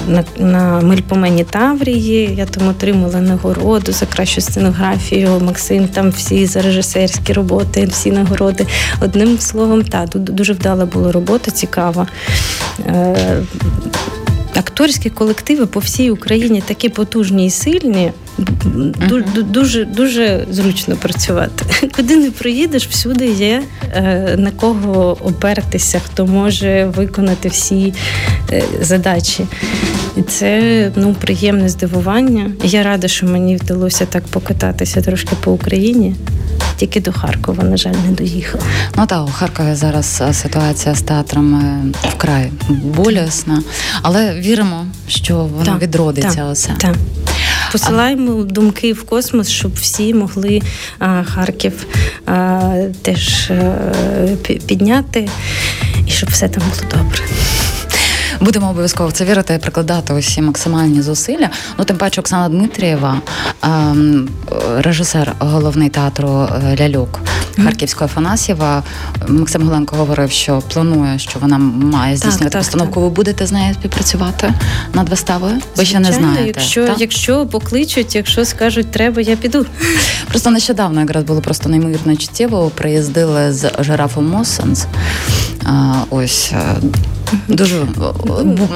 на 0.09 0.25
на 0.39 0.81
Мельпомені 0.81 1.45
Таврії. 1.45 2.35
Я 2.37 2.47
там 2.47 2.69
отримала 2.69 3.21
нагороду 3.21 3.93
за 3.93 4.07
кращу 4.07 4.41
сценографію. 4.41 5.41
Максим 5.41 5.89
там 5.89 6.11
всі 6.11 6.47
за 6.47 6.63
режисерські 6.63 7.33
роботи, 7.33 7.87
всі 7.87 8.11
нагороди. 8.11 8.67
Одним 9.01 9.39
словом, 9.39 9.83
та 9.83 10.07
дуже 10.15 10.53
вдала 10.53 10.87
була 10.87 11.13
робота, 11.13 11.51
цікава. 11.51 12.07
Е, 12.87 13.43
акторські 14.59 15.11
колективи 15.11 15.67
по 15.67 15.81
всій 15.81 16.11
Україні 16.11 16.63
такі 16.67 16.89
потужні 16.89 17.47
і 17.47 17.51
сильні. 17.51 18.13
Дуже 19.09 19.43
дуже 19.43 19.85
дуже 19.85 20.47
зручно 20.51 20.97
працювати. 20.97 21.89
Куди 21.97 22.17
не 22.17 22.31
проїдеш, 22.31 22.89
всюди 22.89 23.27
є 23.27 23.63
е, 23.93 24.35
на 24.39 24.51
кого 24.51 25.19
опертися, 25.25 26.01
хто 26.05 26.27
може 26.27 26.85
виконати 26.97 27.49
всі 27.49 27.95
е, 28.53 28.63
задачі. 28.81 29.47
І 30.17 30.23
це 30.23 30.93
ну 30.97 31.15
приємне 31.21 31.69
здивування. 31.69 32.51
Я 32.65 32.83
рада, 32.83 33.09
що 33.09 33.27
мені 33.27 33.57
вдалося 33.57 34.07
так 34.07 34.25
покататися 34.25 35.01
трошки 35.01 35.37
по 35.41 35.53
Україні. 35.53 36.15
Тільки 36.77 37.01
до 37.01 37.13
Харкова, 37.13 37.65
на 37.65 37.77
жаль, 37.77 37.95
не 38.07 38.13
доїхала. 38.13 38.65
Ну 38.97 39.07
так, 39.07 39.29
у 39.29 39.31
Харкові 39.31 39.75
зараз 39.75 40.23
е, 40.29 40.35
ситуація 40.35 40.95
з 40.95 41.03
театрами 41.03 41.93
вкрай 42.03 42.53
болісна, 42.69 43.63
але 44.03 44.35
віримо, 44.35 44.87
що 45.09 45.37
воно 45.37 45.65
так, 45.65 45.83
відродиться. 45.83 46.37
Так, 46.37 46.53
усе. 46.53 46.75
Так. 46.79 46.95
Посилаємо 47.73 48.41
а... 48.41 48.45
думки 48.45 48.93
в 48.93 49.03
космос, 49.03 49.49
щоб 49.49 49.75
всі 49.75 50.15
могли 50.15 50.61
а, 50.99 51.25
Харків 51.25 51.87
а, 52.27 52.61
теж 53.03 53.51
а, 53.51 53.75
підняти 54.67 55.29
і 56.07 56.11
щоб 56.11 56.31
все 56.31 56.49
там 56.49 56.63
було 56.71 56.91
добре. 56.91 57.25
Будемо 58.41 58.71
обов'язково 58.71 59.09
в 59.09 59.13
це 59.13 59.25
вірити 59.25 59.59
прикладати 59.63 60.15
усі 60.15 60.43
максимальні 60.43 61.03
зусилля. 61.03 61.51
Ну 61.79 61.85
тим 61.85 61.97
паче 61.97 62.21
Оксана 62.21 62.49
Дмитрієва, 62.49 63.21
ем, 63.63 64.29
режисер 64.79 65.33
головний 65.39 65.89
театру 65.89 66.29
е, 66.29 66.77
Лялюк. 66.81 67.21
Харківського 67.65 68.05
Афанасьєва 68.05 68.83
Максим 69.29 69.63
Голенко 69.63 69.97
говорив, 69.97 70.31
що 70.31 70.63
планує, 70.73 71.19
що 71.19 71.39
вона 71.39 71.59
має 71.59 72.17
здійснювати 72.17 72.51
так, 72.51 72.63
постановку. 72.63 72.95
Так, 72.95 73.03
Ви 73.03 73.11
будете 73.11 73.47
з 73.47 73.53
нею 73.53 73.75
співпрацювати 73.75 74.55
над 74.95 75.09
виставою? 75.09 75.55
Ви 75.55 75.61
Звичайно, 75.75 76.07
ще 76.07 76.17
не 76.17 76.23
знаєте. 76.23 76.47
Якщо 76.47 76.87
так? 76.87 77.01
якщо 77.01 77.47
покличуть, 77.47 78.15
якщо 78.15 78.45
скажуть, 78.45 78.91
треба, 78.91 79.23
я 79.23 79.37
піду. 79.37 79.67
Просто 80.29 80.51
нещодавно 80.51 81.01
якраз 81.01 81.25
було 81.25 81.41
просто 81.41 81.69
неймовірно 81.69 82.17
чуттєво. 82.17 82.71
Приїздили 82.75 83.53
з 83.53 83.71
жирафом 83.81 84.29
Моссенс. 84.29 84.87
Ось 86.11 86.53
Дуже 87.49 87.83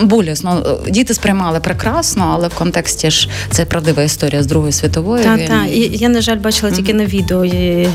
болісно. 0.03 0.79
Діти 0.89 1.15
сприймали 1.15 1.61
прекрасно, 1.61 2.31
але 2.35 2.49
в 2.49 2.55
контексті 2.55 3.11
ж 3.11 3.29
це 3.51 3.65
правдива 3.65 4.03
історія 4.03 4.43
з 4.43 4.47
Другої 4.47 4.73
світової. 4.73 5.25
Так, 5.25 5.47
так. 5.47 5.67
Я, 5.91 6.09
на 6.09 6.21
жаль, 6.21 6.37
бачила 6.37 6.73
тільки 6.73 6.95
на 6.95 7.05
відео 7.05 7.45
її 7.45 7.89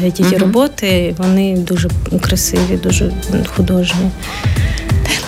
роботи. 0.75 1.15
Вони 1.17 1.57
дуже 1.57 1.89
красиві, 2.21 2.77
дуже 2.83 3.11
художні. 3.55 4.11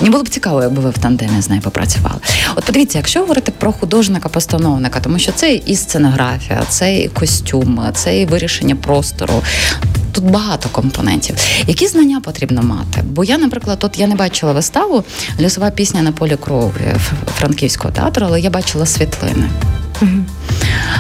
Мені 0.02 0.12
було 0.12 0.24
б 0.24 0.30
цікаво, 0.30 0.62
якби 0.62 0.82
ви 0.82 0.90
в 0.90 0.98
тандемі 0.98 1.42
з 1.42 1.50
нею 1.50 1.62
попрацювали. 1.62 2.20
От 2.56 2.64
подивіться, 2.64 2.98
якщо 2.98 3.20
говорити 3.20 3.52
про 3.58 3.72
художника-постановника, 3.72 5.00
тому 5.00 5.20
що 5.20 5.32
це 5.32 5.54
і 5.54 5.76
сценографія, 5.76 6.64
це 6.70 6.98
і 6.98 7.08
костюм, 7.08 7.82
це 7.96 8.22
і 8.22 8.26
вирішення 8.26 8.76
простору. 8.76 9.42
Тут 10.12 10.24
багато 10.24 10.70
компонентів. 10.70 11.36
Які 11.68 11.88
знання 11.88 12.22
потрібно 12.22 12.64
мати? 12.64 13.04
Бо 13.04 13.24
я, 13.24 13.38
наприклад, 13.38 13.80
тут 13.80 14.00
я 14.00 14.08
не 14.08 14.16
бачила 14.16 14.54
виставу 14.54 15.04
Лісова 15.40 15.70
пісня 15.70 16.02
на 16.02 16.12
полі 16.12 16.38
крові 16.44 16.96
франківського 17.40 17.94
театру, 17.94 18.26
але 18.30 18.42
я 18.42 18.50
бачила 18.50 18.86
світлини. 18.86 19.50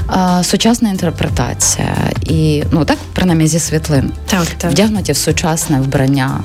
А, 0.08 0.44
Сучасна 0.44 0.90
інтерпретація 0.90 1.96
і 2.24 2.64
ну 2.72 2.86
так 2.86 2.98
принаймні 3.14 3.48
зі 3.48 3.60
світлин 3.60 4.12
так, 4.26 4.46
так. 4.58 4.72
вдягнуті 4.72 5.12
в 5.12 5.18
сучасне 5.18 5.82
вбрання. 5.82 6.44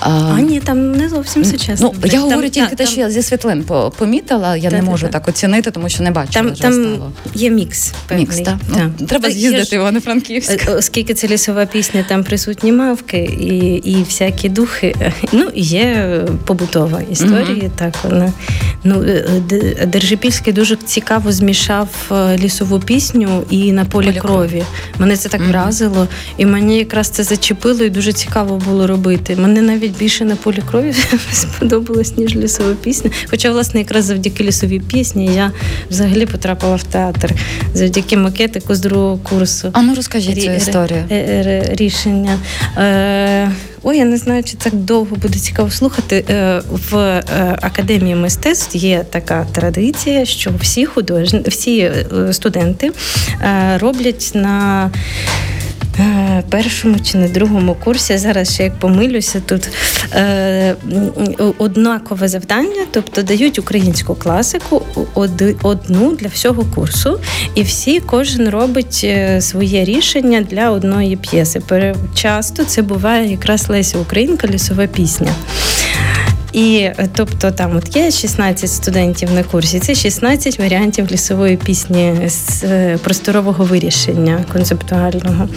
А, 0.00 0.10
а 0.10 0.40
ні, 0.40 0.60
там 0.60 0.92
не 0.92 1.08
зовсім 1.08 1.44
сучасне. 1.44 1.76
Ну, 1.80 1.94
Я 2.04 2.20
говорю 2.20 2.48
тільки 2.48 2.70
та, 2.70 2.76
те, 2.76 2.86
що 2.86 3.00
я 3.00 3.10
зі 3.10 3.22
світлин 3.22 3.64
помітила, 3.98 4.56
я 4.56 4.70
та, 4.70 4.76
не 4.76 4.82
та, 4.82 4.90
можу 4.90 5.08
так 5.08 5.28
оцінити, 5.28 5.70
тому 5.70 5.88
що 5.88 6.02
не 6.02 6.10
бачила. 6.10 6.50
Там 6.50 6.54
там 6.54 6.98
є 7.34 7.50
мікс. 7.50 7.92
Певний. 8.06 8.26
Мікс, 8.26 8.40
так? 8.40 8.56
Ну, 8.68 9.06
Треба 9.06 9.30
з'їздити 9.30 9.76
в 9.76 9.80
Івано-Франківськ. 9.80 10.70
Оскільки 10.78 11.14
це 11.14 11.28
лісова 11.28 11.66
пісня, 11.66 12.04
там 12.08 12.24
присутні 12.24 12.72
мавки 12.72 13.18
і 13.40 13.56
і 13.90 14.02
всякі 14.02 14.48
духи. 14.48 14.94
Ну, 15.32 15.50
є 15.54 16.20
побутова 16.44 17.00
історія. 17.10 17.64
Mm-hmm. 17.64 17.70
Так 17.76 17.94
вона 18.04 18.32
ну 18.84 19.02
е, 19.02 19.86
Держипільський 19.86 20.52
дуже 20.52 20.76
цікаво 20.76 21.32
змішав 21.32 21.88
е, 22.12 22.38
лісову 22.38 22.78
пісню 22.86 23.44
і 23.50 23.72
на 23.72 23.84
полі, 23.84 24.06
полі 24.06 24.18
крові. 24.18 24.62
Мене 24.98 25.16
це 25.16 25.28
так 25.28 25.40
mm-hmm. 25.40 25.48
вразило, 25.48 26.08
і 26.36 26.46
мені 26.46 26.78
якраз 26.78 27.08
це 27.08 27.22
зачепило, 27.22 27.84
і 27.84 27.90
дуже 27.90 28.12
цікаво 28.12 28.56
було 28.56 28.86
робити. 28.86 29.36
Мене 29.36 29.62
навіть 29.62 29.98
більше 29.98 30.24
на 30.24 30.36
полі 30.36 30.62
крові 30.70 30.94
сподобалось, 31.32 32.16
ніж 32.16 32.36
лісова 32.36 32.74
пісня. 32.74 33.10
Хоча, 33.30 33.50
власне, 33.50 33.80
якраз 33.80 34.04
завдяки 34.04 34.44
лісовій 34.44 34.80
пісні 34.80 35.30
я 35.34 35.52
взагалі 35.90 36.26
потрапила 36.26 36.76
в 36.76 36.82
театр 36.82 37.32
завдяки 37.74 38.16
макетику 38.16 38.74
з 38.74 38.80
другого 38.80 39.16
курсу. 39.16 39.70
А 39.72 39.82
ну 39.82 39.94
розкажіть 39.94 40.42
цю 40.42 40.50
історію. 40.50 41.04
Рішення. 41.76 42.38
Е, 42.78 43.50
ой, 43.86 43.98
я 43.98 44.04
не 44.04 44.16
знаю, 44.16 44.42
чи 44.42 44.56
так 44.56 44.74
довго 44.74 45.16
буде 45.16 45.38
цікаво 45.38 45.70
слухати. 45.70 46.24
Е, 46.30 46.62
в 46.70 46.96
е, 46.96 47.22
академії 47.62 48.14
мистецтв 48.14 48.76
є 48.76 49.04
така 49.10 49.46
традиція, 49.52 50.24
що 50.24 50.50
всі 50.60 50.86
художні, 50.86 51.42
всі 51.46 51.92
студенти 52.32 52.92
роблять 53.80 54.30
на 54.34 54.90
Е, 54.90 55.55
першому 56.50 57.00
чи 57.00 57.18
на 57.18 57.28
другому 57.28 57.76
курсі. 57.84 58.18
Зараз 58.18 58.54
ще 58.54 58.62
як 58.64 58.78
помилюся, 58.78 59.42
тут 59.46 59.68
е, 60.12 60.74
однакове 61.58 62.28
завдання, 62.28 62.86
тобто 62.90 63.22
дають 63.22 63.58
українську 63.58 64.14
класику 64.14 64.82
одну 65.62 66.16
для 66.16 66.28
всього 66.28 66.64
курсу, 66.74 67.20
і 67.54 67.62
всі 67.62 68.00
кожен 68.00 68.48
робить 68.48 69.00
е, 69.04 69.40
своє 69.40 69.84
рішення 69.84 70.40
для 70.40 70.70
одної 70.70 71.16
п'єси. 71.16 71.62
Часто 72.14 72.64
це 72.64 72.82
буває 72.82 73.30
якраз 73.30 73.68
Леся 73.68 73.98
Українка, 73.98 74.48
лісова 74.48 74.86
пісня. 74.86 75.34
І 76.56 76.76
е, 76.78 77.08
тобто 77.14 77.50
там 77.50 77.76
от 77.76 77.96
є 77.96 78.10
16 78.10 78.70
студентів 78.70 79.32
на 79.32 79.42
курсі, 79.42 79.80
це 79.80 79.94
16 79.94 80.58
варіантів 80.58 81.10
лісової 81.10 81.56
пісні 81.56 82.28
з 82.28 82.64
е, 82.64 82.98
просторового 83.02 83.64
вирішення 83.64 84.44
концептуального. 84.52 85.48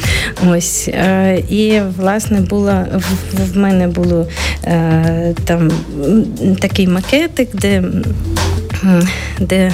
Ось 0.50 0.88
е, 0.88 1.44
і 1.50 1.82
власне 1.98 2.42
була 2.42 2.88
в 3.54 3.58
мене 3.58 3.88
було 3.88 4.28
там 5.46 5.72
такий 6.60 6.88
макетик, 6.88 7.50
де 7.56 7.84
де 9.40 9.72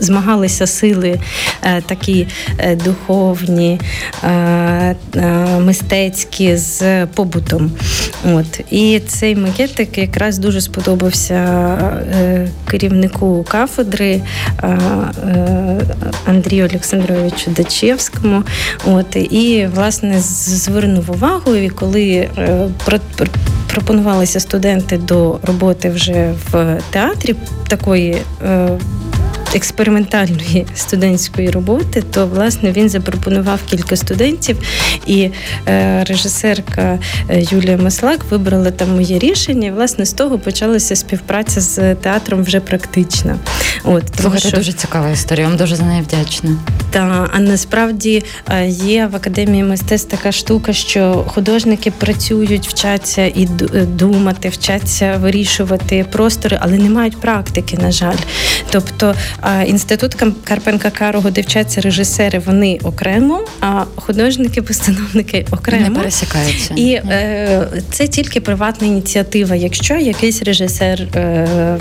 змагалися 0.00 0.66
сили 0.66 1.20
е, 1.62 1.82
такі 1.86 2.26
е, 2.58 2.76
духовні, 2.76 3.80
е, 4.24 4.96
мистецькі 5.60 6.56
з 6.56 7.06
побутом. 7.06 7.72
От. 8.24 8.60
І 8.70 9.00
цей 9.06 9.36
макетик 9.36 9.98
якраз 9.98 10.38
дуже 10.38 10.60
сподобався 10.60 11.78
керівнику 12.66 13.46
кафедри 13.48 14.20
Андрію 16.26 16.68
Олександровичу 16.70 17.50
Дачевському. 17.50 18.42
От. 18.84 19.16
І, 19.16 19.68
власне, 19.74 20.20
звернув 20.20 21.10
увагу, 21.10 21.54
і 21.54 21.68
коли 21.68 22.28
пропонувалися 23.72 24.40
студенти 24.40 24.98
до 24.98 25.38
роботи 25.42 25.90
вже 25.90 26.34
в 26.50 26.78
театрі 26.90 27.34
такої 27.68 28.16
음. 28.62 29.01
Експериментальної 29.54 30.66
студентської 30.74 31.50
роботи, 31.50 32.02
то 32.10 32.26
власне 32.26 32.72
він 32.72 32.88
запропонував 32.88 33.60
кілька 33.70 33.96
студентів, 33.96 34.58
і 35.06 35.30
е, 35.68 36.04
режисерка 36.04 36.98
е, 37.30 37.44
Юлія 37.50 37.76
Маслак 37.76 38.24
вибрала 38.30 38.70
там 38.70 38.90
моє 38.94 39.18
рішення. 39.18 39.68
і, 39.68 39.70
Власне, 39.70 40.06
з 40.06 40.12
того 40.12 40.38
почалася 40.38 40.96
співпраця 40.96 41.60
з 41.60 41.94
театром 41.94 42.42
вже 42.42 42.60
практична. 42.60 43.38
От 43.84 44.04
тому 44.22 44.38
що... 44.38 44.50
дуже 44.50 44.72
цікава 44.72 45.10
історія. 45.10 45.48
Вам 45.48 45.56
дуже 45.56 45.76
за 45.76 45.82
неї 45.82 46.02
вдячна. 46.02 46.50
Та 46.90 47.28
а 47.32 47.38
насправді 47.38 48.24
е, 48.48 48.66
є 48.68 49.06
в 49.06 49.16
академії 49.16 49.64
мистецтв 49.64 50.10
така 50.10 50.32
штука, 50.32 50.72
що 50.72 51.24
художники 51.26 51.90
працюють, 51.90 52.68
вчаться 52.68 53.24
і 53.24 53.48
думати, 53.86 54.48
вчаться 54.48 55.16
вирішувати 55.20 56.06
простори, 56.12 56.58
але 56.60 56.78
не 56.78 56.90
мають 56.90 57.20
практики, 57.20 57.78
на 57.82 57.92
жаль. 57.92 58.16
Тобто 58.70 59.14
інститут 59.66 60.16
Карпенка 60.44 60.90
Карого, 60.90 61.30
де 61.30 61.40
вчаться 61.40 61.80
режисери, 61.80 62.38
вони 62.38 62.78
окремо, 62.82 63.44
а 63.60 63.84
художники-постановники 63.96 65.46
окремо 65.50 65.88
не 65.88 65.94
пересікаються. 65.94 66.74
І 66.76 66.92
е, 66.92 67.68
це 67.90 68.08
тільки 68.08 68.40
приватна 68.40 68.86
ініціатива. 68.86 69.54
Якщо 69.54 69.94
якийсь 69.94 70.42
режисер, 70.42 71.00
е, 71.00 71.78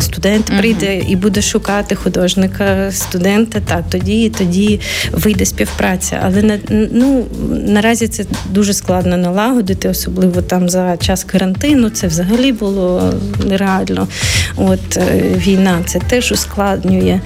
студент 0.00 0.52
прийде 0.58 0.98
і 1.08 1.16
буде 1.16 1.42
шукати 1.42 1.94
художника, 1.94 2.92
студента, 2.92 3.60
так 3.60 3.84
тоді 3.90 4.30
тоді 4.30 4.80
вийде 5.12 5.46
співпраця. 5.46 6.20
Але 6.24 6.42
на 6.42 6.58
ну 6.92 7.24
наразі 7.66 8.08
це 8.08 8.24
дуже 8.50 8.74
складно 8.74 9.16
налагодити, 9.16 9.88
особливо 9.88 10.42
там 10.42 10.68
за 10.68 10.96
час 10.96 11.24
карантину. 11.24 11.90
Це 11.90 12.06
взагалі 12.06 12.52
було 12.52 13.14
нереально. 13.46 14.08
От 14.56 14.96
е, 14.96 15.22
війна 15.36 15.78
це 15.86 15.98
теж 15.98 16.32
ускладнює 16.32 16.85
ускладнює. 16.86 17.20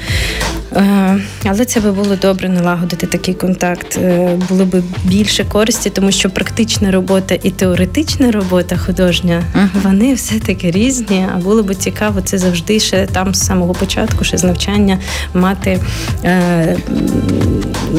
Е, 0.77 1.21
але 1.45 1.65
це 1.65 1.81
би 1.81 1.93
було 1.93 2.17
добре 2.17 2.49
налагодити 2.49 3.07
такий 3.07 3.35
контакт. 3.35 3.99
Е, 3.99 4.39
було 4.49 4.65
б 4.65 4.83
більше 5.05 5.45
користі, 5.45 5.91
тому 5.91 6.13
що 6.13 6.31
практична 6.31 6.91
робота 6.91 7.37
і 7.43 7.51
теоретична 7.51 8.31
робота 8.31 8.77
художня 8.77 9.43
вони 9.83 10.15
все-таки 10.15 10.71
різні. 10.71 11.27
А 11.35 11.39
було 11.39 11.63
б 11.63 11.75
цікаво 11.75 12.21
це 12.21 12.39
завжди 12.39 12.81
ще 12.81 13.07
там 13.07 13.35
з 13.35 13.47
самого 13.47 13.75
початку, 13.75 14.25
ще 14.25 14.39
з 14.39 14.45
навчання 14.45 14.99
мати 15.35 15.81
е, 16.25 16.77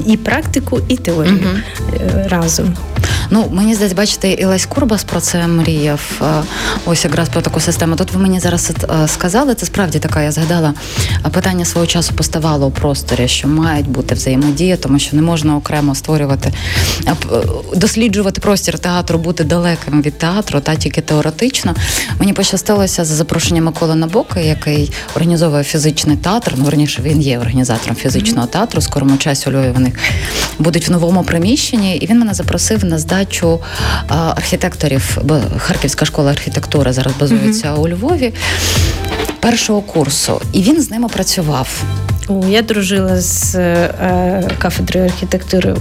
і 0.05 0.17
практику, 0.17 0.79
і 0.87 0.97
теорію 0.97 1.49
разом. 2.29 2.75
Ну, 3.33 3.49
мені 3.51 3.75
здається, 3.75 3.97
бачите, 3.97 4.31
і 4.31 4.45
Лесь 4.45 4.65
Курбас 4.65 5.03
про 5.03 5.21
це 5.21 5.47
мріяв. 5.47 6.21
Ось 6.85 7.03
якраз 7.03 7.29
про 7.29 7.41
таку 7.41 7.59
систему. 7.59 7.95
Тут 7.95 8.11
ви 8.11 8.19
мені 8.19 8.39
зараз 8.39 8.71
сказали, 9.07 9.55
це 9.55 9.65
справді 9.65 9.99
така, 9.99 10.21
я 10.21 10.31
згадала, 10.31 10.73
питання 11.31 11.65
свого 11.65 11.87
часу 11.87 12.13
поставало 12.13 12.67
у 12.67 12.71
просторі, 12.71 13.27
що 13.27 13.47
мають 13.47 13.87
бути 13.87 14.15
взаємодія, 14.15 14.77
тому 14.77 14.99
що 14.99 15.15
не 15.15 15.21
можна 15.21 15.55
окремо 15.55 15.95
створювати, 15.95 16.53
досліджувати 17.75 18.41
простір 18.41 18.79
театру, 18.79 19.19
бути 19.19 19.43
далеким 19.43 20.01
від 20.01 20.17
театру, 20.17 20.59
та 20.59 20.75
тільки 20.75 21.01
теоретично. 21.01 21.75
Мені 22.19 22.33
пощастилося 22.33 23.05
за 23.05 23.15
запрошенням 23.15 23.63
Миколи 23.63 23.95
Набока, 23.95 24.39
який 24.39 24.91
організовує 25.15 25.63
фізичний 25.63 26.17
театр. 26.17 26.53
Ну, 26.57 26.63
верніше 26.65 27.01
він 27.01 27.21
є 27.21 27.39
організатором 27.39 27.95
фізичного 27.95 28.47
театру. 28.47 28.81
Скорому 28.81 29.17
часі 29.17 29.49
у 29.49 29.51
Львові 29.51 29.71
вони 29.73 29.91
будуть 30.59 30.87
в 30.87 30.91
новому 30.91 31.23
приміщенні, 31.23 31.97
і 31.97 32.07
він 32.07 32.19
мене 32.19 32.33
запросив 32.33 32.85
на 32.85 32.99
здачу 32.99 33.20
архітекторів, 34.07 35.17
бо 35.23 35.41
Харківська 35.57 36.05
школа 36.05 36.31
архітектури 36.31 36.93
зараз 36.93 37.13
базується 37.19 37.73
mm-hmm. 37.73 37.79
у 37.79 37.89
Львові 37.89 38.33
першого 39.39 39.81
курсу, 39.81 40.41
і 40.53 40.61
він 40.61 40.81
з 40.81 40.89
ними 40.89 41.07
працював. 41.07 41.83
Я 42.49 42.61
дружила 42.61 43.21
з 43.21 43.55
е, 43.55 44.49
кафедрою 44.57 45.05
архітектури 45.05 45.73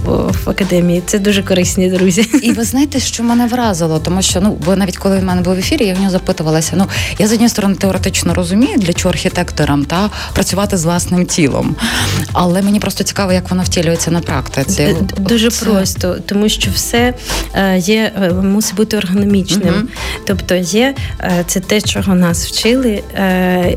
в 0.45 0.49
академії. 0.49 1.03
Це 1.05 1.19
дуже 1.19 1.43
корисні 1.43 1.89
друзі. 1.89 2.21
І 2.43 2.51
ви 2.51 2.63
знаєте, 2.63 2.99
що 2.99 3.23
мене 3.23 3.47
вразило, 3.47 3.99
тому 3.99 4.21
що 4.21 4.41
ну 4.41 4.57
бо 4.65 4.75
навіть 4.75 4.97
коли 4.97 5.19
в 5.19 5.23
мене 5.23 5.41
був 5.41 5.55
в 5.55 5.57
ефірі, 5.57 5.85
я 5.85 5.93
в 5.93 5.99
нього 5.99 6.11
запитувалася. 6.11 6.73
Ну 6.75 6.85
я 7.19 7.27
з 7.27 7.31
однієї 7.31 7.49
сторони 7.49 7.75
теоретично 7.75 8.33
розумію, 8.33 8.77
для 8.77 8.93
чого 8.93 9.13
архітекторам 9.13 9.85
та 9.85 10.09
працювати 10.33 10.77
з 10.77 10.85
власним 10.85 11.25
тілом, 11.25 11.75
але 12.33 12.61
мені 12.61 12.79
просто 12.79 13.03
цікаво, 13.03 13.33
як 13.33 13.49
воно 13.49 13.63
втілюється 13.63 14.11
на 14.11 14.21
практиці. 14.21 14.95
Дуже 15.17 15.51
Це... 15.51 15.65
просто, 15.65 16.17
тому 16.25 16.49
що 16.49 16.71
все 16.71 17.13
е, 17.53 17.77
є 17.77 18.11
е, 18.21 18.33
мусить 18.33 18.75
бути 18.75 18.97
ергономічним. 18.97 19.75
Угу. 19.75 19.87
Тобто, 20.27 20.55
є 20.55 20.95
це 21.47 21.59
те, 21.59 21.81
чого 21.81 22.15
нас 22.15 22.47
вчили, 22.47 23.03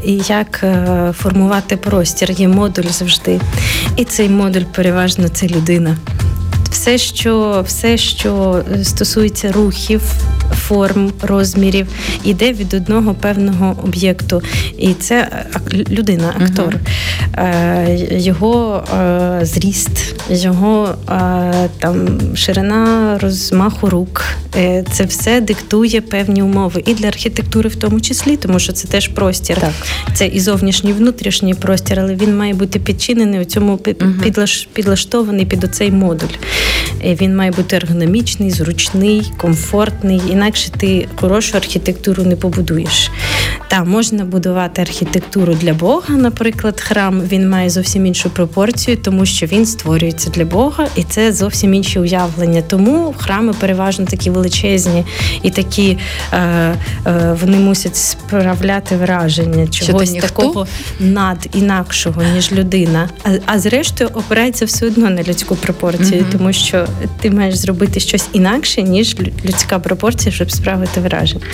і 0.05 0.21
як 0.29 0.65
формувати 1.13 1.77
простір. 1.77 2.31
Є 2.31 2.49
модуль 2.55 2.91
завжди. 2.91 3.41
І 3.97 4.05
цей 4.05 4.29
модуль 4.29 4.65
переважно 4.75 5.29
це 5.29 5.47
людина. 5.47 5.97
Все, 6.71 6.99
що 6.99 7.65
все, 7.67 7.99
що 7.99 8.63
стосується 8.83 9.53
рухів, 9.53 10.03
форм, 10.53 11.13
розмірів, 11.23 11.87
іде 12.25 12.53
від 12.53 12.75
одного 12.75 13.15
певного 13.15 13.77
об'єкту. 13.85 14.43
І 14.79 14.95
це 14.95 15.29
людина, 15.91 16.35
актор, 16.41 16.77
uh-huh. 16.77 18.19
його 18.19 18.85
е, 19.01 19.39
зріст, 19.43 20.15
його 20.31 20.95
е, 21.09 21.69
там 21.79 22.21
ширина 22.35 23.19
розмаху 23.19 23.91
рук. 23.91 24.25
Це 24.93 25.05
все 25.05 25.41
диктує 25.41 26.01
певні 26.01 26.43
умови 26.43 26.83
і 26.87 26.95
для 26.95 27.09
архітектури, 27.09 27.69
в 27.69 27.77
тому 27.77 28.01
числі, 28.01 28.37
тому 28.37 28.59
що 28.59 28.73
це 28.73 28.89
теж 28.89 29.09
простір. 29.09 29.61
Так. 29.61 29.73
Це 30.15 30.27
і 30.27 30.41
зовнішній, 30.41 30.91
і 30.91 30.93
внутрішній 30.93 31.55
простір, 31.55 32.01
але 32.01 32.15
він 32.15 32.37
має 32.37 32.55
бути 32.55 32.79
підчинений 32.79 33.41
у 33.41 33.45
цьому 33.45 33.77
uh-huh. 33.77 34.67
підлаштований 34.73 35.47
під 35.47 35.65
оцей 35.65 35.91
модуль. 35.91 36.35
Він 37.05 37.37
має 37.37 37.51
бути 37.51 37.77
ергономічний, 37.77 38.51
зручний, 38.51 39.33
комфортний. 39.37 40.21
Інакше 40.35 40.71
ти 40.71 41.09
хорошу 41.17 41.57
архітектуру 41.57 42.23
не 42.23 42.37
побудуєш. 42.37 43.11
Та 43.69 43.85
можна 43.85 44.25
будувати 44.25 44.83
архітектуру 44.83 45.55
для 45.55 45.75
Бога, 45.75 46.15
наприклад, 46.15 46.81
храм 46.81 47.21
він 47.21 47.49
має 47.49 47.71
зовсім 47.71 48.07
іншу 48.07 48.31
пропорцію, 48.31 48.97
тому 48.97 49.27
що 49.27 49.47
він 49.47 49.67
створюється 49.67 50.31
для 50.31 50.45
Бога, 50.45 50.87
і 50.97 51.03
це 51.03 51.33
зовсім 51.33 51.75
інші 51.75 51.99
уявлення. 51.99 52.63
Тому 52.63 53.15
храми 53.19 53.53
переважно 53.53 54.07
такі 54.07 54.31
величезні 54.31 55.05
і 55.43 55.51
такі 55.51 55.99
е, 56.33 56.39
е, 56.39 56.77
вони 57.41 57.57
мусять 57.57 57.97
справляти 57.97 58.97
враження 58.97 59.67
чогось 59.67 60.13
такого 60.13 60.67
над 61.01 61.49
інакшого, 61.55 62.23
ніж 62.35 62.53
людина. 62.53 63.09
А 63.25 63.31
а 63.47 63.59
зрештою 63.59 64.11
опирається 64.15 64.65
все 64.65 64.87
одно 64.87 65.11
на 65.11 65.23
людську 65.23 65.57
пропорцію, 65.57 66.23
mm 66.23 66.25
тому 66.33 66.53
що 66.53 66.87
ти 67.21 67.31
маєш 67.31 67.55
зробити 67.55 68.01
щось 68.01 68.29
інакше, 68.33 68.83
ніж 68.83 69.17
людська 69.45 69.79
пропорція, 69.79 70.24
щоб 70.31 70.51
справити 70.51 71.01
враження. 71.01 71.45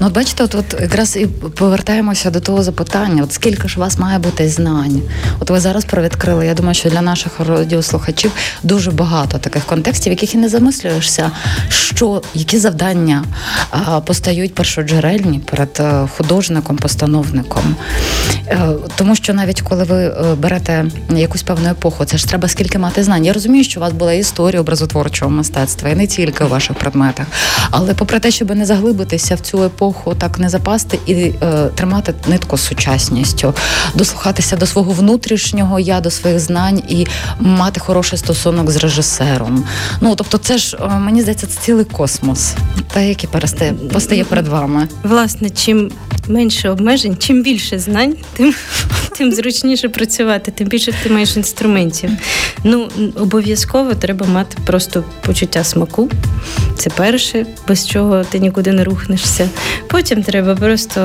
Ну, 0.00 0.06
от 0.06 0.12
бачите, 0.12 0.44
от, 0.44 0.54
от 0.54 0.80
якраз 0.80 1.16
і 1.16 1.26
повертаємося 1.26 2.30
до 2.30 2.40
того 2.40 2.62
запитання: 2.62 3.22
от 3.22 3.32
скільки 3.32 3.68
ж 3.68 3.74
у 3.76 3.80
вас 3.80 3.98
має 3.98 4.18
бути 4.18 4.48
знань? 4.48 5.02
От 5.40 5.50
ви 5.50 5.60
зараз 5.60 5.84
провідкрили. 5.84 6.46
Я 6.46 6.54
думаю, 6.54 6.74
що 6.74 6.90
для 6.90 7.02
наших 7.02 7.40
радіослухачів 7.40 8.32
дуже 8.62 8.90
багато 8.90 9.38
таких 9.38 9.64
контекстів, 9.64 10.12
яких 10.12 10.34
і 10.34 10.38
не 10.38 10.48
замислюєшся, 10.48 11.30
що 11.68 12.22
які 12.34 12.58
завдання 12.58 13.24
а, 13.70 14.00
постають 14.00 14.54
першоджерельні 14.54 15.38
перед 15.38 15.80
е, 15.80 16.08
художником, 16.16 16.76
постановником. 16.76 17.76
Е, 18.46 18.68
тому 18.96 19.16
що 19.16 19.34
навіть 19.34 19.60
коли 19.60 19.84
ви 19.84 20.04
е, 20.04 20.34
берете 20.38 20.84
якусь 21.16 21.42
певну 21.42 21.68
епоху, 21.68 22.04
це 22.04 22.18
ж 22.18 22.28
треба 22.28 22.48
скільки 22.48 22.78
мати 22.78 23.02
знань. 23.02 23.24
Я 23.24 23.32
розумію, 23.32 23.64
що 23.64 23.80
у 23.80 23.82
вас 23.82 23.92
була 23.92 24.12
історія 24.12 24.60
образотворчого 24.60 25.30
мистецтва 25.30 25.88
і 25.88 25.94
не 25.94 26.06
тільки 26.06 26.44
у 26.44 26.48
ваших 26.48 26.76
предметах, 26.76 27.26
але 27.70 27.94
попри 27.94 28.17
те, 28.20 28.30
щоб 28.30 28.56
не 28.56 28.66
заглибитися 28.66 29.34
в 29.34 29.40
цю 29.40 29.64
епоху, 29.64 30.14
так 30.14 30.38
не 30.38 30.48
запасти 30.48 30.98
і 31.06 31.14
е, 31.14 31.34
тримати 31.74 32.14
нитку 32.26 32.56
з 32.56 32.60
сучасністю, 32.60 33.54
дослухатися 33.94 34.56
до 34.56 34.66
свого 34.66 34.92
внутрішнього 34.92 35.80
я, 35.80 36.00
до 36.00 36.10
своїх 36.10 36.40
знань 36.40 36.82
і 36.88 37.06
мати 37.40 37.80
хороший 37.80 38.18
стосунок 38.18 38.70
з 38.70 38.76
режисером. 38.76 39.64
Ну 40.00 40.14
тобто, 40.14 40.38
це 40.38 40.58
ж 40.58 40.76
е, 40.76 40.98
мені 40.98 41.22
здається, 41.22 41.46
це 41.46 41.60
цілий 41.60 41.84
космос, 41.84 42.54
та 42.92 43.00
який 43.00 43.30
перестає 43.30 43.72
постає 43.72 44.24
перед 44.24 44.48
вами. 44.48 44.88
Власне, 45.02 45.50
чим 45.50 45.90
менше 46.28 46.70
обмежень, 46.70 47.16
чим 47.16 47.42
більше 47.42 47.78
знань, 47.78 48.16
тим 48.36 48.54
тим 49.18 49.32
зручніше 49.32 49.88
працювати, 49.88 50.50
тим 50.50 50.68
більше 50.68 50.92
ти 51.02 51.10
маєш 51.10 51.36
інструментів. 51.36 52.10
Ну 52.64 52.88
обов'язково 53.16 53.94
треба 53.94 54.26
мати 54.26 54.56
просто 54.66 55.04
почуття 55.20 55.64
смаку. 55.64 56.10
Це 56.76 56.90
перше, 56.90 57.46
без 57.68 57.86
чого 57.86 58.07
ти 58.30 58.38
нікуди 58.38 58.72
не 58.72 58.84
рухнешся. 58.84 59.48
Потім 59.88 60.22
треба 60.22 60.54
просто 60.54 61.00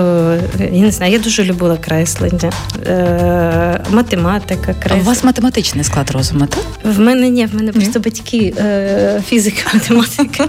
я 0.60 0.82
не 0.82 0.92
знаю, 0.92 1.12
я 1.12 1.20
дуже 1.20 1.44
любила 1.44 1.78
креслення, 1.78 2.52
е, 2.86 3.80
математика, 3.90 4.74
креслення. 4.74 4.96
А 4.98 5.02
У 5.02 5.04
вас 5.04 5.24
математичний 5.24 5.84
склад 5.84 6.12
розуму, 6.12 6.46
так? 6.46 6.96
В 6.96 7.00
мене 7.00 7.30
ні, 7.30 7.46
в 7.46 7.56
мене 7.56 7.72
просто 7.72 8.00
батьки 8.00 8.54
е, 8.60 9.22
фізика, 9.28 9.62
математика. 9.74 10.48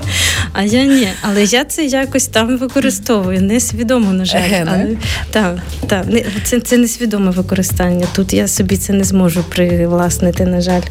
А 0.53 0.63
я 0.63 0.85
ні. 0.85 1.09
Але 1.23 1.45
я 1.45 1.65
це 1.65 1.85
якось 1.85 2.27
там 2.27 2.59
використовую, 2.59 3.41
несвідомо, 3.41 4.13
на 4.13 4.25
жаль. 4.25 4.65
Але, 4.67 4.97
так, 5.31 5.59
так, 5.87 6.07
це 6.45 6.61
це 6.61 6.77
несвідоме 6.77 7.31
використання. 7.31 8.07
Тут 8.15 8.33
я 8.33 8.49
собі 8.49 8.77
це 8.77 8.93
не 8.93 9.05
зможу 9.05 9.45
привласнити, 9.49 10.45
на 10.45 10.61
жаль. 10.61 10.83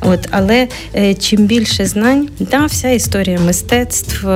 От, 0.00 0.28
Але 0.30 0.68
е, 0.96 1.14
чим 1.14 1.46
більше 1.46 1.86
знань, 1.86 2.28
та 2.50 2.66
вся 2.66 2.88
історія 2.88 3.40
мистецтв. 3.40 4.28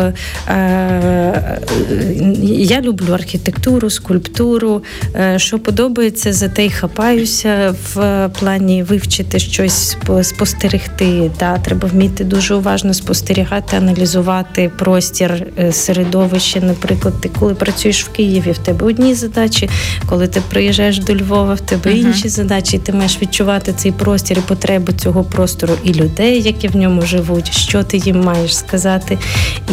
Е, 0.77 1.61
е, 1.91 2.17
я 2.59 2.81
люблю 2.81 3.13
архітектуру, 3.13 3.91
скульптуру. 3.91 4.83
Е, 5.15 5.39
що 5.39 5.59
подобається, 5.59 6.33
за 6.33 6.49
те 6.49 6.67
й 6.67 6.71
хапаюся 6.71 7.75
в 7.95 8.29
плані 8.41 8.83
вивчити 8.83 9.39
щось, 9.39 9.97
спостерегти. 10.23 11.31
Та, 11.37 11.59
Треба 11.59 11.89
вміти 11.89 12.25
дуже 12.25 12.55
уважно 12.55 12.95
спостерігати, 12.95 13.77
аналізувати 13.77 14.71
простір 14.79 15.47
середовище. 15.71 16.61
Наприклад, 16.61 17.21
ти 17.21 17.31
коли 17.39 17.55
працюєш 17.55 18.05
в 18.05 18.09
Києві, 18.09 18.53
в 18.53 18.59
тебе 18.59 18.87
одні 18.87 19.15
задачі, 19.15 19.69
коли 20.07 20.29
ти 20.29 20.43
приїжджаєш 20.51 20.99
до 20.99 21.15
Львова, 21.15 21.55
в 21.55 21.61
тебе 21.61 21.91
uh-huh. 21.91 22.07
інші 22.07 22.29
задачі, 22.29 22.77
і 22.77 22.79
ти 22.79 22.93
маєш 22.93 23.23
відчувати 23.23 23.73
цей 23.77 23.93
простір 23.93 24.39
і 24.39 24.41
потреби 24.41 24.93
цього 24.93 25.25
простору 25.25 25.75
і 25.85 25.95
людей, 25.95 26.43
які 26.43 26.69
в 26.69 26.77
ньому 26.77 27.03
живуть, 27.03 27.53
що 27.53 27.83
ти 27.83 27.97
їм 27.97 28.21
маєш 28.21 28.57
сказати, 28.57 29.19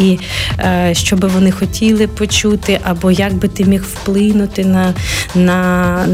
і 0.00 0.18
що 0.94 1.16
би 1.16 1.28
вони 1.28 1.50
хотіли 1.50 2.06
почути, 2.06 2.80
або 2.84 3.10
як 3.10 3.34
би 3.34 3.48
ти 3.48 3.64
міг 3.64 3.82
вплинути 3.82 4.64
на, 4.64 4.94
на, 5.34 6.06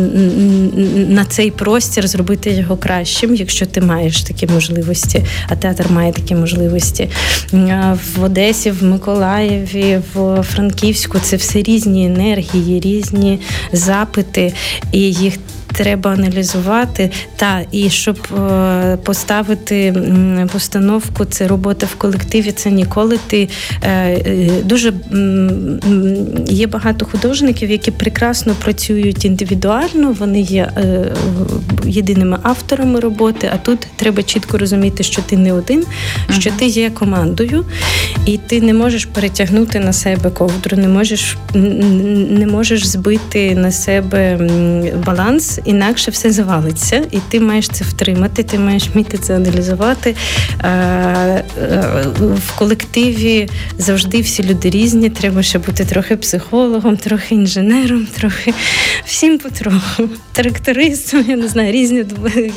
на 1.09 1.25
цей 1.25 1.51
простір, 1.51 2.09
зробити 2.09 2.51
його 2.51 2.77
кращим, 2.77 3.35
якщо 3.35 3.67
ти 3.67 3.81
маєш 3.81 4.23
такі 4.23 4.47
можливості, 4.47 5.25
а 5.49 5.57
театр 5.57 5.87
має 5.91 6.13
такі 6.13 6.35
можливості. 6.35 7.09
В 8.17 8.23
Одесі, 8.23 8.71
в 8.71 8.85
Миколаєві, 8.85 10.01
в 10.15 10.43
Франківську 10.43 11.19
це 11.19 11.37
все 11.37 11.63
різні 11.63 12.07
енергії, 12.07 12.81
різні 12.81 13.41
запити, 13.73 14.53
і 14.93 15.01
їх 15.01 15.35
треба 15.73 16.11
аналізувати. 16.11 17.11
Та 17.37 17.61
і 17.73 17.91
щоб 17.91 18.19
е, 18.39 18.97
поставити 18.97 19.95
постановку, 20.53 21.25
це 21.25 21.49
робота 21.49 21.87
в 21.87 21.95
колективі. 21.95 22.53
Це 22.53 22.71
ніколи 22.71 23.19
ти 23.27 23.49
е, 23.83 23.89
е, 23.91 24.51
дуже 24.65 24.93
є 26.47 26.67
багато 26.67 27.05
художників, 27.05 27.71
які 27.71 27.91
прекрасно 27.91 28.55
працюють 28.55 29.25
індивідуально. 29.25 30.17
Вони 30.19 30.41
є 30.41 30.73
єдиними 31.85 32.39
авторами 32.43 33.01
роботи. 33.01 33.51
А 33.55 33.57
тут 33.57 33.87
треба 33.97 34.23
чітко 34.23 34.59
розуміти, 34.59 35.03
що 35.03 35.23
ти 35.23 35.37
не 35.37 35.53
один, 35.53 35.85
що 36.39 36.51
ти 36.51 36.67
є 36.67 36.91
командою, 36.91 37.65
і 38.27 38.39
ти 38.39 38.61
не 38.61 38.75
можеш 38.75 39.05
перетягнути 39.05 39.81
на 39.81 39.93
себе 39.93 40.31
ковдру, 40.31 40.77
не 40.77 40.89
можеш 40.89 41.37
не 42.31 42.47
можеш 42.47 42.87
збити 42.87 43.55
на 43.55 43.73
себе 43.73 44.39
баланс 45.07 45.60
інакше 45.65 46.11
все 46.11 46.31
завалиться, 46.31 47.03
і 47.11 47.19
ти 47.29 47.41
маєш 47.41 47.69
це 47.69 47.85
втримати, 47.85 48.43
ти 48.43 48.59
маєш 48.59 48.89
вміти 48.95 49.19
це 49.19 49.37
аналізувати. 49.37 50.17
Е, 50.65 50.69
е, 51.59 52.05
в 52.19 52.59
колективі 52.59 53.49
завжди 53.79 54.21
всі 54.21 54.45
люди 54.45 54.71
різні. 54.71 55.11
Треба 55.11 55.43
ще 55.43 55.59
бути 55.59 55.85
трохи 55.85 56.17
психологом, 56.17 56.97
трохи 56.97 57.35
інженером, 57.35 58.07
трохи 58.19 58.55
всім 59.05 59.39
потроху. 59.39 60.09
Трактористом, 60.33 61.25
я 61.29 61.37
не 61.37 61.49
знаю, 61.49 61.73
різні. 61.73 62.05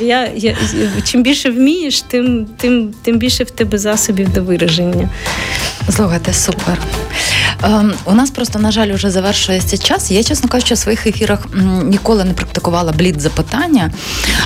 Я, 0.00 0.28
я, 0.36 0.56
Чим 1.04 1.22
більше 1.22 1.50
вмієш, 1.50 2.00
тим, 2.00 2.46
тим, 2.56 2.94
тим 3.02 3.18
більше 3.18 3.44
в 3.44 3.50
тебе 3.50 3.78
засобів 3.78 4.32
до 4.32 4.42
вираження. 4.42 5.08
Слухайте, 5.90 6.32
супер. 6.32 6.78
Ем, 7.62 7.94
у 8.04 8.14
нас 8.14 8.30
просто, 8.30 8.58
на 8.58 8.70
жаль, 8.70 8.92
вже 8.92 9.10
завершується 9.10 9.78
час. 9.78 10.10
Я, 10.10 10.22
чесно 10.22 10.48
кажучи, 10.48 10.74
в 10.74 10.78
своїх 10.78 11.06
ефірах 11.06 11.38
ніколи 11.84 12.24
не 12.24 12.32
практикувала 12.32 12.92
блід 12.92 13.20
запитання, 13.20 13.90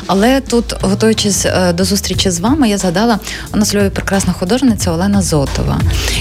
але 0.07 0.41
тут, 0.41 0.75
готуючись 0.81 1.47
е, 1.47 1.73
до 1.73 1.85
зустрічі 1.85 2.31
з 2.31 2.41
вами, 2.41 2.69
я 2.69 2.79
згадала, 2.79 3.19
у 3.55 3.57
нас 3.57 3.75
Львові 3.75 3.91
прекрасна 3.91 4.33
художниця 4.33 4.93
Олена 4.93 5.23
Зотова. 5.23 5.81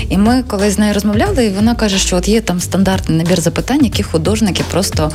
І 0.10 0.18
ми 0.18 0.44
коли 0.48 0.72
з 0.72 0.80
нею 0.80 0.94
розмовляли, 0.94 1.46
і 1.46 1.50
вона 1.50 1.76
каже, 1.76 1.98
що 1.98 2.16
от 2.16 2.28
є 2.28 2.42
там 2.42 2.60
стандартний 2.60 3.18
набір 3.18 3.42
запитань, 3.42 3.84
які 3.84 4.04
художники 4.04 4.64
просто 4.72 5.12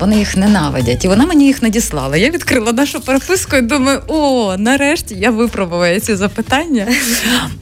вони 0.00 0.18
їх 0.18 0.36
ненавидять. 0.36 1.04
І 1.04 1.08
вона 1.08 1.26
мені 1.26 1.46
їх 1.46 1.62
надіслала. 1.62 2.16
Я 2.16 2.30
відкрила 2.30 2.72
нашу 2.72 3.00
переписку 3.00 3.56
і 3.56 3.62
думаю, 3.62 4.02
о, 4.06 4.54
нарешті 4.58 5.14
я 5.14 5.30
випробувала 5.30 6.00
ці 6.00 6.16
запитання. 6.16 6.86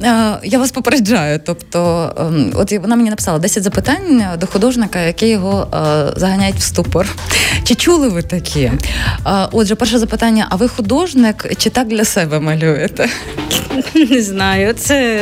Е, 0.02 0.38
я 0.44 0.58
вас 0.58 0.70
попереджаю. 0.70 1.40
Тобто, 1.46 1.65
ем, 1.74 2.52
от 2.54 2.72
вона 2.72 2.96
мені 2.96 3.10
написала 3.10 3.38
10 3.38 3.62
запитань 3.62 4.24
до 4.40 4.46
художника, 4.46 5.00
які 5.00 5.28
його 5.28 5.68
е, 5.74 6.12
заганяють 6.16 6.56
в 6.56 6.62
ступор. 6.62 7.06
Чи 7.64 7.74
чули 7.74 8.08
ви 8.08 8.22
такі? 8.22 8.60
Е, 8.62 8.72
отже, 9.52 9.74
перше 9.74 9.98
запитання: 9.98 10.46
а 10.50 10.56
ви 10.56 10.68
художник 10.68 11.52
чи 11.58 11.70
так 11.70 11.88
для 11.88 12.04
себе 12.04 12.40
малюєте? 12.40 13.08
Не 14.10 14.22
знаю, 14.22 14.72
це 14.72 15.20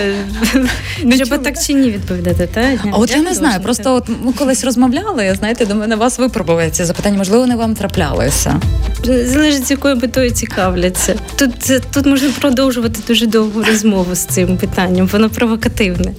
треба 1.16 1.38
так 1.38 1.62
чи 1.66 1.72
ні 1.72 1.90
відповідати. 1.90 2.48
Та? 2.54 2.78
А 2.92 2.96
от 2.96 3.10
я, 3.10 3.16
я 3.16 3.22
не 3.22 3.34
знаю. 3.34 3.60
Просто 3.60 3.94
от 3.94 4.08
ми 4.08 4.32
колись 4.32 4.64
розмовляли, 4.64 5.34
знаєте, 5.38 5.66
до 5.66 5.74
мене 5.74 5.96
вас 5.96 6.18
випробували 6.18 6.70
ці 6.70 6.84
запитання, 6.84 7.18
можливо, 7.18 7.42
вони 7.42 7.56
вам 7.56 7.74
траплялися. 7.74 8.60
Залежить, 9.04 9.66
з 9.66 9.70
якою 9.70 9.96
метою 9.96 10.30
цікавляться. 10.30 11.14
Тут 11.36 11.50
тут 11.90 12.06
можна 12.06 12.28
продовжувати 12.40 13.00
дуже 13.08 13.26
довгу 13.26 13.62
розмову 13.62 14.14
з 14.14 14.24
цим 14.24 14.56
питанням, 14.56 15.06
воно 15.06 15.30
провокативне. 15.30 16.12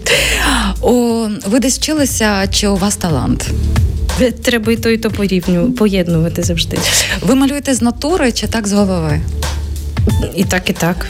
О, 0.81 1.27
Ви 1.45 1.59
десь 1.59 1.77
вчилися, 1.77 2.47
чи 2.47 2.67
у 2.67 2.75
вас 2.75 2.95
талант? 2.95 3.49
Треба 4.43 4.71
і 4.71 4.75
то, 4.75 4.89
і 4.89 4.97
то 4.97 5.11
порівню, 5.11 5.71
поєднувати 5.71 6.43
завжди. 6.43 6.77
Ви 7.21 7.35
малюєте 7.35 7.73
з 7.73 7.81
натури 7.81 8.31
чи 8.31 8.47
так 8.47 8.67
з 8.67 8.73
голови? 8.73 9.21
І 10.35 10.43
так, 10.43 10.69
і 10.69 10.73
так. 10.73 11.07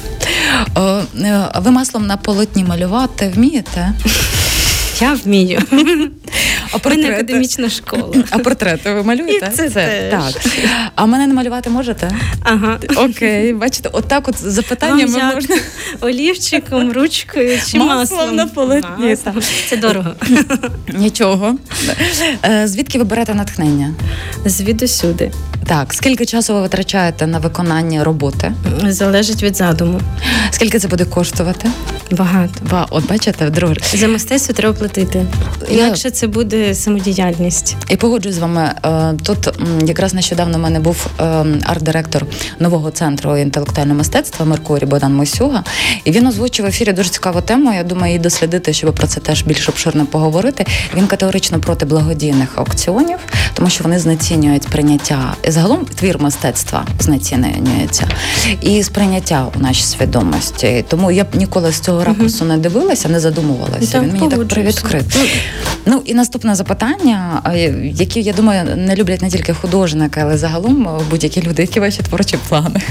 О, 0.76 1.00
е, 1.22 1.48
ви 1.62 1.72
маслом 1.72 2.08
на 2.08 2.18
полотні 2.18 2.64
малювати 2.64 3.32
вмієте? 3.36 3.94
Я 5.00 5.14
вмію. 5.14 5.62
А 6.72 6.78
портрети? 6.78 7.14
академічна 7.14 7.70
школа. 7.70 8.14
А 8.30 8.38
портрети 8.38 8.94
ви 8.94 9.04
малюєте? 9.04 9.52
І 9.54 9.56
це, 9.58 9.70
це 9.70 10.10
теж. 10.12 10.34
Так. 10.34 10.44
А 10.96 11.06
мене 11.06 11.28
не 11.28 11.34
малювати 11.34 11.70
можете? 11.70 12.12
Ага. 12.44 12.80
Окей, 12.98 13.54
бачите, 13.54 13.90
отак 13.92 14.28
от 14.28 14.36
запитаннями 14.38 15.12
Вам 15.20 15.34
можна. 15.36 15.56
Олівчиком, 16.02 16.92
ручкою 16.92 17.60
чи 17.68 17.78
маслом? 17.78 17.98
Маслом 17.98 18.36
на 18.36 18.48
полотні. 18.48 19.18
Це 19.70 19.78
дорого. 19.78 20.16
Нічого. 20.94 21.56
Е, 22.46 22.68
звідки 22.68 22.98
ви 22.98 23.04
берете 23.04 23.34
натхнення? 23.34 23.94
Звідусюди. 24.46 25.32
Так, 25.68 25.94
скільки 25.94 26.26
часу 26.26 26.54
ви 26.54 26.62
витрачаєте 26.62 27.28
на 27.28 27.40
виконання 27.40 28.04
роботи? 28.04 28.54
Залежить 28.84 29.44
від 29.44 29.56
задуму. 29.56 30.02
Скільки 30.52 30.80
це 30.80 30.88
буде 30.88 31.06
коштувати? 31.06 31.70
Багато. 32.12 32.54
Ба, 32.72 32.88
от 32.90 33.08
бачите, 33.08 33.46
вдруге. 33.46 33.76
За 33.94 34.08
мистецтво 34.08 34.54
треба 34.54 34.74
платити. 34.74 35.26
Інакше 35.70 36.10
це 36.10 36.28
буде 36.28 36.76
самодіяльність. 36.76 37.76
І 37.90 37.96
погоджуюсь 37.96 38.36
з 38.36 38.40
вами. 38.40 38.72
Е, 38.86 39.14
тут 39.24 39.50
якраз 39.86 40.14
нещодавно 40.14 40.58
в 40.58 40.62
мене 40.62 40.80
був 40.80 41.08
е, 41.20 41.24
арт-директор 41.66 42.26
нового 42.60 42.92
центру 42.92 43.38
інтелектуального 43.38 43.98
мистецтва 43.98 44.46
Меркурій 44.46 44.86
Богдан 44.86 45.14
Мосюга. 45.14 45.64
І 46.04 46.12
він 46.12 46.28
озвучив 46.28 46.66
в 46.66 46.70
ефірі 46.70 46.94
дуже 46.94 47.10
цікаву 47.10 47.42
тему. 47.42 47.74
Я 47.74 47.84
думаю, 47.84 48.08
її 48.08 48.20
дослідити, 48.20 48.74
щоб 48.74 48.96
про 48.96 49.08
це 49.08 49.20
теж 49.20 49.44
більш 49.44 49.70
обширно 49.70 50.06
поговорити. 50.06 50.66
Він 50.98 51.08
категорично 51.08 51.60
проти 51.60 51.86
благодійних 51.86 52.50
аукціонів, 52.56 53.18
тому 53.54 53.70
що 53.70 53.84
вони 53.84 54.00
знецінюють 54.00 54.68
прийняття 54.68 55.36
загалом 55.56 55.86
твір 55.96 56.22
мистецтва 56.22 56.86
знецінюється 57.00 58.08
і 58.62 58.84
сприйняття 58.84 59.48
у 59.56 59.60
нашій 59.60 59.84
свідомості. 59.84 60.86
Тому 60.88 61.12
я 61.12 61.24
б 61.24 61.28
ніколи 61.34 61.72
з 61.72 61.80
цього 61.80 62.04
ракурсу 62.04 62.46
не 62.46 62.58
дивилася, 62.58 63.10
не 63.10 63.20
задумувалася. 63.20 63.92
Так, 63.92 64.04
Він 64.04 64.14
мені 64.14 64.30
так 64.30 64.48
привідкрив. 64.48 65.04
Ну 65.86 66.02
і 66.06 66.14
наступне 66.14 66.56
запитання, 66.56 67.42
які 67.84 68.22
я 68.22 68.34
думаю, 68.34 68.76
не 68.76 68.96
люблять 68.96 69.22
не 69.22 69.30
тільки 69.30 69.54
художники, 69.54 70.20
але 70.20 70.38
загалом 70.38 70.90
будь-які 71.10 71.42
люди, 71.42 71.62
які 71.62 71.80
ваші 71.80 72.02
творчі 72.02 72.38
плани. 72.50 72.82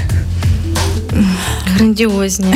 Грандіозні. 1.65 2.53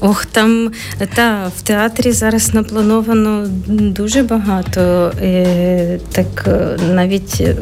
Ох, 0.00 0.26
там 0.26 0.70
та 1.14 1.50
в 1.58 1.62
театрі 1.62 2.12
зараз 2.12 2.54
наплановано 2.54 3.46
дуже 3.68 4.22
багато. 4.22 5.12
Е, 5.22 5.98
так 6.12 6.44
е, 6.46 6.76
навіть 6.92 7.40
е, 7.40 7.56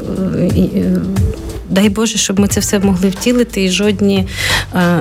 дай 1.72 1.88
Боже, 1.88 2.18
щоб 2.18 2.40
ми 2.40 2.48
це 2.48 2.60
все 2.60 2.78
могли 2.78 3.08
втілити, 3.08 3.64
і 3.64 3.70
жодні 3.70 4.26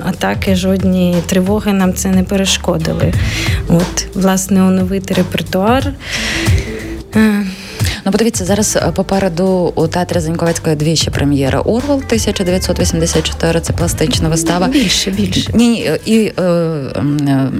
атаки, 0.05 0.55
жодні 0.55 1.15
тривоги 1.25 1.73
нам 1.73 1.93
це 1.93 2.09
не 2.09 2.23
перешкодили. 2.23 3.13
От, 3.67 4.07
власне, 4.13 4.63
оновити 4.63 5.13
репертуар. 5.13 5.93
Ну, 8.05 8.11
подивіться, 8.11 8.45
зараз 8.45 8.77
попереду 8.95 9.73
у 9.75 9.87
театрі 9.87 10.19
Заньковецької 10.19 10.75
дві 10.75 10.95
ще 10.95 11.11
прем'єри 11.11 11.57
Орвел 11.57 11.97
1984, 11.97 13.59
Це 13.59 13.73
пластична 13.73 14.29
вистава. 14.29 14.67
Більше, 14.67 15.11
більше. 15.11 15.51
Ні, 15.53 15.69
ні, 15.69 15.91
і 16.05 16.33
е, 16.37 16.43
е, 16.43 17.51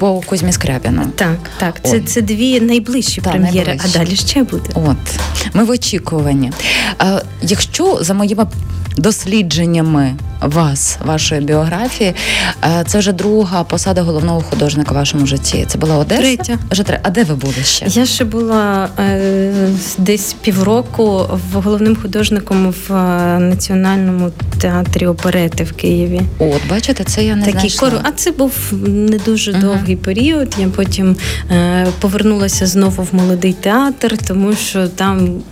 по 0.00 0.20
Кузьмі 0.20 0.52
Скрябіну. 0.52 1.02
Так, 1.16 1.38
так. 1.58 1.80
Це 1.84 2.00
це 2.00 2.22
дві 2.22 2.60
найближчі 2.60 3.20
Та, 3.20 3.30
прем'єри, 3.30 3.66
найближчі. 3.66 3.90
а 3.94 3.98
далі 3.98 4.16
ще 4.16 4.42
буде. 4.42 4.70
От 4.74 4.96
ми 5.54 5.64
в 5.64 5.70
очікуванні. 5.70 6.52
А, 6.98 7.20
Якщо 7.42 7.98
за 8.00 8.14
моїми 8.14 8.46
дослідженнями 8.96 10.14
вас, 10.40 10.98
вашої 11.04 11.40
біографії. 11.40 12.14
Е, 12.64 12.84
це 12.86 12.98
вже 12.98 13.12
друга 13.12 13.64
посада 13.64 14.02
головного 14.02 14.40
художника 14.40 14.92
в 14.92 14.94
вашому 14.94 15.26
житті. 15.26 15.64
Це 15.68 15.78
була 15.78 15.96
Одеса? 15.96 16.20
Третя. 16.20 16.58
Вже 16.70 16.82
третя. 16.82 17.00
А 17.04 17.10
де 17.10 17.24
ви 17.24 17.34
були 17.34 17.54
ще? 17.64 17.86
Я 17.88 18.06
ще 18.06 18.24
була 18.24 18.88
е, 18.98 19.52
десь 19.98 20.32
півроку 20.32 21.26
в 21.52 21.60
головним 21.60 21.96
художником 21.96 22.74
в 22.88 22.94
е, 22.94 23.38
Національному 23.38 24.30
театрі 24.60 25.06
оперети 25.06 25.64
в 25.64 25.72
Києві. 25.72 26.20
От, 26.38 26.60
бачите, 26.70 27.04
це 27.04 27.24
я 27.24 27.36
не 27.36 27.44
Такий 27.44 27.70
знайшла. 27.70 27.90
Кор... 27.90 28.00
А 28.02 28.12
це 28.12 28.30
був 28.30 28.52
не 28.86 29.18
дуже 29.18 29.52
uh 29.52 29.60
довгий 29.60 29.96
період. 29.96 30.54
Я 30.58 30.68
потім 30.68 31.16
е, 31.50 31.86
повернулася 32.00 32.66
знову 32.66 33.02
в 33.02 33.08
молодий 33.12 33.52
театр, 33.52 34.18
тому 34.26 34.54
що 34.54 34.88
там 34.88 35.42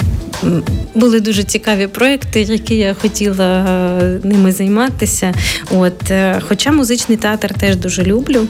були 0.94 1.20
дуже 1.20 1.42
цікаві 1.42 1.86
проекти, 1.86 2.42
які 2.42 2.74
я 2.74 2.94
хотіла 2.94 3.44
е, 3.44 4.20
ними 4.24 4.52
займатися. 4.52 5.34
От, 5.70 6.10
е, 6.10 6.40
Хоча 6.48 6.72
музичний 6.72 7.18
театр 7.18 7.54
теж 7.54 7.76
дуже 7.76 8.02
люблю. 8.02 8.46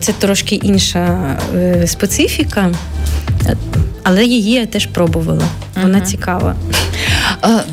Це 0.00 0.12
трошки 0.18 0.54
інша 0.54 1.36
е, 1.54 1.86
специфіка, 1.86 2.70
але 4.02 4.24
її 4.24 4.52
я 4.52 4.66
теж 4.66 4.86
пробувала. 4.86 5.44
Вона 5.82 5.98
uh 5.98 6.02
цікава. 6.02 6.56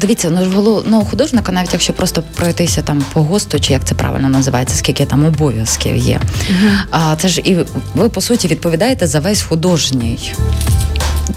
Дивіться, 0.02 0.30
ну, 0.30 0.84
ну 0.88 1.06
художника, 1.06 1.52
навіть 1.52 1.74
якщо 1.74 1.94
просто 1.94 2.24
пройтися 2.36 2.82
там 2.82 3.04
по 3.14 3.22
госту, 3.22 3.60
чи 3.60 3.74
як 3.74 3.86
це 3.86 3.96
правильно 3.96 4.30
називається, 4.30 4.76
скільки 4.76 5.06
там 5.06 5.26
обов'язків 5.26 5.96
є. 5.96 6.20
Uh-huh. 6.50 7.16
Це 7.18 7.28
ж 7.28 7.42
і 7.42 7.58
ви 7.96 8.10
по 8.10 8.22
суті 8.22 8.48
відповідаєте 8.48 9.08
за 9.08 9.20
весь 9.20 9.42
художній 9.42 10.34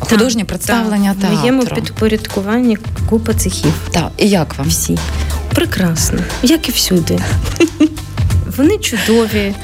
художнє 0.01 0.45
представлення 0.45 1.15
так. 1.21 1.31
В 1.31 1.35
моєму 1.35 1.65
підпорядкуванні 1.65 2.79
купа 3.11 3.35
цехів. 3.35 3.73
Так, 3.91 4.11
і 4.17 4.29
як 4.29 4.59
вам? 4.59 4.69
Всі. 4.69 4.99
Прекрасно, 5.55 6.19
як 6.43 6.69
і 6.69 6.73
всюди. 6.73 7.19
Вони 8.57 8.79
чудові. 8.79 9.55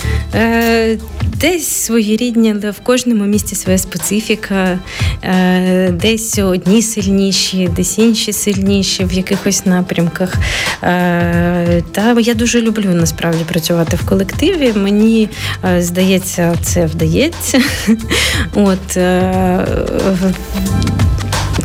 Десь 1.41 1.69
своєрідні, 1.69 2.55
але 2.63 2.71
в 2.71 2.81
кожному 2.81 3.25
місті 3.25 3.55
своя 3.55 3.79
специфіка, 3.79 4.79
е, 5.23 5.91
десь 5.91 6.39
одні 6.39 6.83
сильніші, 6.83 7.69
десь 7.77 7.99
інші 7.99 8.33
сильніші 8.33 9.05
в 9.05 9.13
якихось 9.13 9.67
напрямках. 9.67 10.35
Е, 10.83 11.83
та 11.93 12.21
я 12.21 12.35
дуже 12.35 12.61
люблю 12.61 12.89
насправді 12.89 13.45
працювати 13.45 13.97
в 13.97 14.07
колективі. 14.07 14.73
Мені 14.77 15.29
е, 15.65 15.83
здається, 15.83 16.57
це 16.63 16.87
вдається. 16.87 17.61
От 18.55 18.99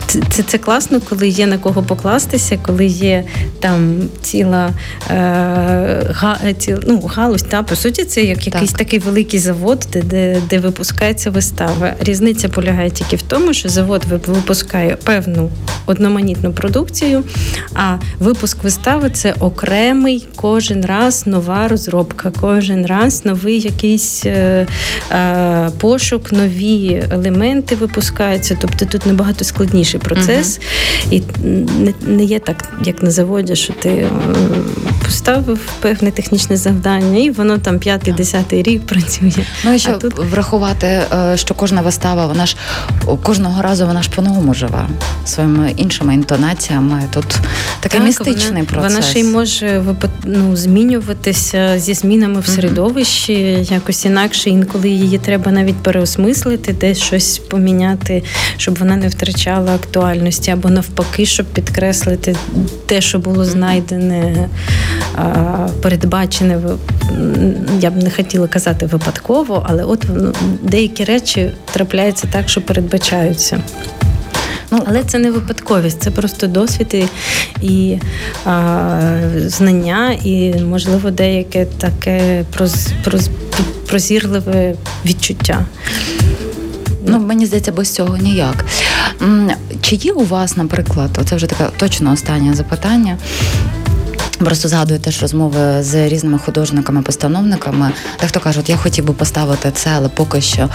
це, 0.10 0.20
це 0.30 0.44
це, 0.44 0.58
класно, 0.58 1.02
коли 1.10 1.28
є 1.28 1.48
на 1.48 1.58
кого 1.58 1.84
покластися, 1.84 2.60
коли 2.66 2.86
є 2.86 3.24
там 3.60 4.02
ціла 4.22 4.70
е, 5.10 5.14
га, 6.10 6.38
ці, 6.58 6.78
ну, 6.88 7.00
галузь. 7.00 7.44
Та, 7.44 7.64
По 7.64 7.76
суті, 7.76 8.04
це 8.04 8.24
як 8.24 8.48
якийсь 8.48 8.72
так. 8.72 8.80
такий 8.80 9.00
великий 9.00 9.40
завод, 9.40 9.88
де, 9.94 10.02
де 10.02 10.42
де, 10.50 10.60
випускається 10.60 11.30
вистава. 11.30 11.94
Різниця 12.00 12.50
полягає 12.50 12.90
тільки 12.90 13.16
в 13.16 13.22
тому, 13.22 13.54
що 13.54 13.70
завод 13.70 14.06
випускає 14.28 14.98
певну 15.04 15.50
одноманітну 15.86 16.54
продукцію, 16.54 17.24
а 17.74 17.98
випуск 18.20 18.64
вистави 18.64 19.10
це 19.10 19.34
окремий 19.40 20.28
кожен 20.36 20.86
раз 20.86 21.28
нова 21.28 21.68
розробка, 21.68 22.32
кожен 22.42 22.86
раз 22.86 23.26
новий 23.26 23.60
якийсь 23.60 24.26
е, 24.26 24.68
е, 25.12 25.70
пошук, 25.80 26.32
нові 26.32 27.04
елементи 27.12 27.76
випускаються. 27.76 28.58
Тобто 28.62 28.86
тут 28.86 29.06
набагато 29.06 29.44
складніший 29.44 29.99
процес, 30.00 30.60
uh-huh. 30.60 31.14
і 31.14 31.24
не, 31.80 31.94
не 32.08 32.24
є 32.24 32.40
так, 32.40 32.74
як 32.86 33.04
на 33.04 33.12
заводі, 33.12 33.56
що 33.56 33.74
ти 33.74 34.08
поставив 35.10 35.60
певне 35.80 36.12
технічне 36.12 36.58
завдання, 36.58 37.20
і 37.20 37.30
воно 37.30 37.58
там 37.58 37.80
п'ятий-десятий 37.80 38.64
рік 38.64 38.86
працює. 38.86 39.46
Ну 39.64 39.74
і 39.74 39.80
що 39.80 39.94
тут... 39.94 40.14
врахувати, 40.18 40.88
е, 40.88 41.34
що 41.36 41.54
кожна 41.54 41.82
вистава, 41.82 42.28
вона 42.28 42.46
ж 42.46 42.56
кожного 43.24 43.62
разу 43.62 43.88
вона 43.88 44.02
ж 44.02 44.10
по-новому 44.16 44.54
живе 44.54 44.88
своїми 45.26 45.74
іншими 45.78 46.14
інтонаціями. 46.14 47.04
Тут 47.14 47.26
такий 47.80 48.00
так, 48.00 48.08
містичний 48.08 48.52
вона, 48.52 48.64
процес. 48.64 48.94
Вона 48.94 49.06
ще 49.06 49.20
й 49.20 49.24
може 49.24 49.84
ну, 50.24 50.56
змінюватися 50.56 51.80
зі 51.80 51.94
змінами 51.94 52.40
в 52.40 52.48
середовищі, 52.48 53.34
mm-hmm. 53.34 53.74
якось 53.74 54.06
інакше. 54.06 54.50
Інколи 54.50 54.90
її 54.90 55.18
треба 55.18 55.52
навіть 55.52 55.76
переосмислити, 55.76 56.74
десь 56.74 56.98
щось 56.98 57.38
поміняти, 57.38 58.24
щоб 58.58 58.80
вона 58.80 58.96
не 58.96 59.08
втрачала 59.08 59.76
актуальності, 59.76 60.52
або 60.52 60.70
навпаки, 60.70 61.26
щоб 61.26 61.46
підкреслити 61.46 62.36
те, 62.86 63.02
що 63.02 63.20
було 63.20 63.46
знайдене, 63.46 64.50
передбачене. 65.82 66.62
Я 67.80 67.92
б 67.92 68.04
не 68.04 68.12
хотіла 68.12 68.48
казати 68.48 68.86
випадково, 68.86 69.66
але 69.70 69.84
от 69.84 70.06
ну, 70.16 70.34
деякі 70.62 71.04
речі 71.04 71.52
трапляються 71.72 72.28
так, 72.32 72.50
що 72.50 72.62
передбачаються. 72.62 73.62
Ну, 74.72 74.84
Але 74.86 75.04
це 75.04 75.20
не 75.20 75.32
випадковість, 75.32 76.02
це 76.02 76.12
просто 76.12 76.48
досвід 76.48 76.94
і, 76.94 77.06
і 77.62 78.00
а, 78.46 79.00
знання, 79.46 80.18
і, 80.24 80.54
можливо, 80.54 81.12
деяке 81.12 81.66
таке 81.66 82.46
проз, 82.54 82.88
проз, 83.04 83.30
прозірливе 83.88 84.76
відчуття. 85.06 85.66
Ну, 87.06 87.20
мені 87.20 87.46
здається, 87.46 87.72
без 87.72 87.94
цього 87.94 88.18
ніяк. 88.18 88.66
Чи 89.82 89.96
є 89.96 90.12
у 90.12 90.24
вас, 90.24 90.58
наприклад, 90.58 91.20
це 91.26 91.36
вже 91.36 91.48
таке 91.48 91.70
точно 91.78 92.12
останнє 92.12 92.54
запитання. 92.54 93.18
Просто 94.40 94.68
згадую 94.68 95.00
теж 95.00 95.22
розмови 95.22 95.84
з 95.84 96.10
різними 96.10 96.40
художниками-постановниками. 96.40 97.92
Дехто 98.22 98.40
каже, 98.40 98.62
я 98.68 98.78
хотів 98.78 99.06
би 99.06 99.14
поставити 99.14 99.72
це, 99.72 99.90
але 99.96 100.10
поки 100.10 100.42
що, 100.42 100.70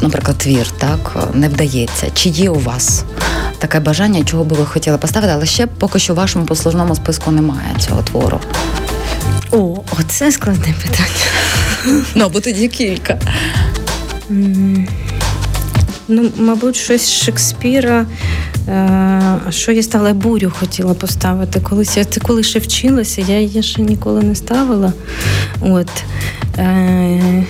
наприклад, 0.00 0.38
твір 0.38 0.66
так 0.78 1.30
не 1.34 1.48
вдається. 1.48 2.06
Чи 2.14 2.28
є 2.28 2.50
у 2.50 2.58
вас 2.58 3.04
таке 3.58 3.80
бажання, 3.80 4.24
чого 4.24 4.44
би 4.44 4.56
ви 4.56 4.66
хотіли 4.66 4.98
поставити, 4.98 5.32
але 5.32 5.46
ще 5.46 5.66
поки 5.66 5.98
що 5.98 6.12
в 6.12 6.16
вашому 6.16 6.46
послужному 6.46 6.94
списку 6.94 7.30
немає 7.30 7.76
цього 7.78 8.02
твору? 8.02 8.40
О, 9.50 9.76
оце 10.00 10.32
складне 10.32 10.74
питання. 10.82 11.08
Ну, 12.14 12.28
бо 12.28 12.40
тоді 12.40 12.68
кілька. 12.68 13.18
Ну, 16.08 16.30
мабуть, 16.36 16.76
щось 16.76 17.12
Шекспіра. 17.12 18.06
Е, 18.68 19.40
що 19.50 19.72
я 19.72 19.82
ставила 19.82 20.12
бурю 20.12 20.52
хотіла 20.58 20.94
поставити? 20.94 21.60
Колись 21.60 21.96
я 21.96 22.04
це 22.04 22.20
коли 22.20 22.42
ще 22.42 22.58
вчилася, 22.58 23.20
я 23.20 23.40
її 23.40 23.62
ще 23.62 23.82
ніколи 23.82 24.22
не 24.22 24.34
ставила. 24.34 24.92
От. 25.60 25.90
Е, 26.58 27.44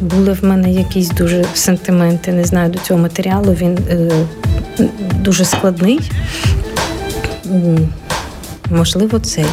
були 0.00 0.32
в 0.32 0.44
мене 0.44 0.72
якісь 0.72 1.08
дуже 1.08 1.44
сентименти, 1.54 2.32
не 2.32 2.44
знаю, 2.44 2.70
до 2.70 2.78
цього 2.78 3.00
матеріалу. 3.00 3.52
Він 3.52 3.78
е, 3.90 4.10
дуже 5.20 5.44
складний. 5.44 6.10
Можливо, 8.70 9.18
цей. 9.18 9.46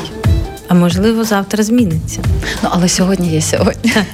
А 0.68 0.74
можливо, 0.74 1.24
завтра 1.24 1.64
зміниться. 1.64 2.20
Ну 2.64 2.70
але 2.72 2.90
сьогодні 2.90 3.30
є 3.30 3.42
сьогодні. 3.42 3.92
Так. 3.92 4.06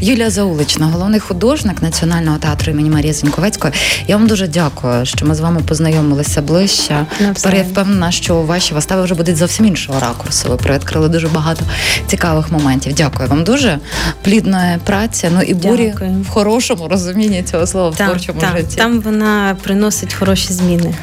Юлія 0.00 0.30
Заулична, 0.30 0.86
головний 0.86 1.20
художник 1.20 1.82
Національного 1.82 2.38
театру 2.38 2.72
імені 2.72 2.90
Марії 2.90 3.12
Зіньковецької. 3.12 3.72
Я 4.06 4.16
вам 4.16 4.26
дуже 4.26 4.48
дякую, 4.48 5.06
що 5.06 5.26
ми 5.26 5.34
з 5.34 5.40
вами 5.40 5.60
познайомилися 5.68 6.42
ближче. 6.42 7.06
Тепер 7.18 7.54
я 7.54 7.62
впевнена, 7.62 8.12
що 8.12 8.42
ваші 8.42 8.74
вистави 8.74 9.02
вже 9.02 9.14
будуть 9.14 9.36
зовсім 9.36 9.66
іншого 9.66 10.00
ракурсу. 10.00 10.48
Ви 10.48 10.56
привідкрили 10.56 11.08
дуже 11.08 11.28
багато 11.28 11.64
цікавих 12.06 12.52
моментів. 12.52 12.94
Дякую 12.94 13.28
вам 13.28 13.44
дуже 13.44 13.78
плідної 14.22 14.78
праці. 14.84 15.28
Ну 15.34 15.42
і 15.42 15.54
бурі 15.54 15.92
дякую. 15.92 16.22
в 16.22 16.28
хорошому 16.28 16.88
розумінні 16.88 17.42
цього 17.42 17.66
слова 17.66 17.90
в 17.90 17.96
творчому 17.96 18.40
там, 18.40 18.56
житті. 18.56 18.76
Там 18.76 19.00
вона 19.00 19.56
приносить 19.62 20.14
хороші 20.14 20.52
зміни. 20.52 20.94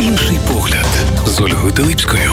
Інший 0.00 0.38
погляд 0.48 0.86
з 1.26 1.40
Ольгою 1.40 1.72
Телипською. 1.72 2.32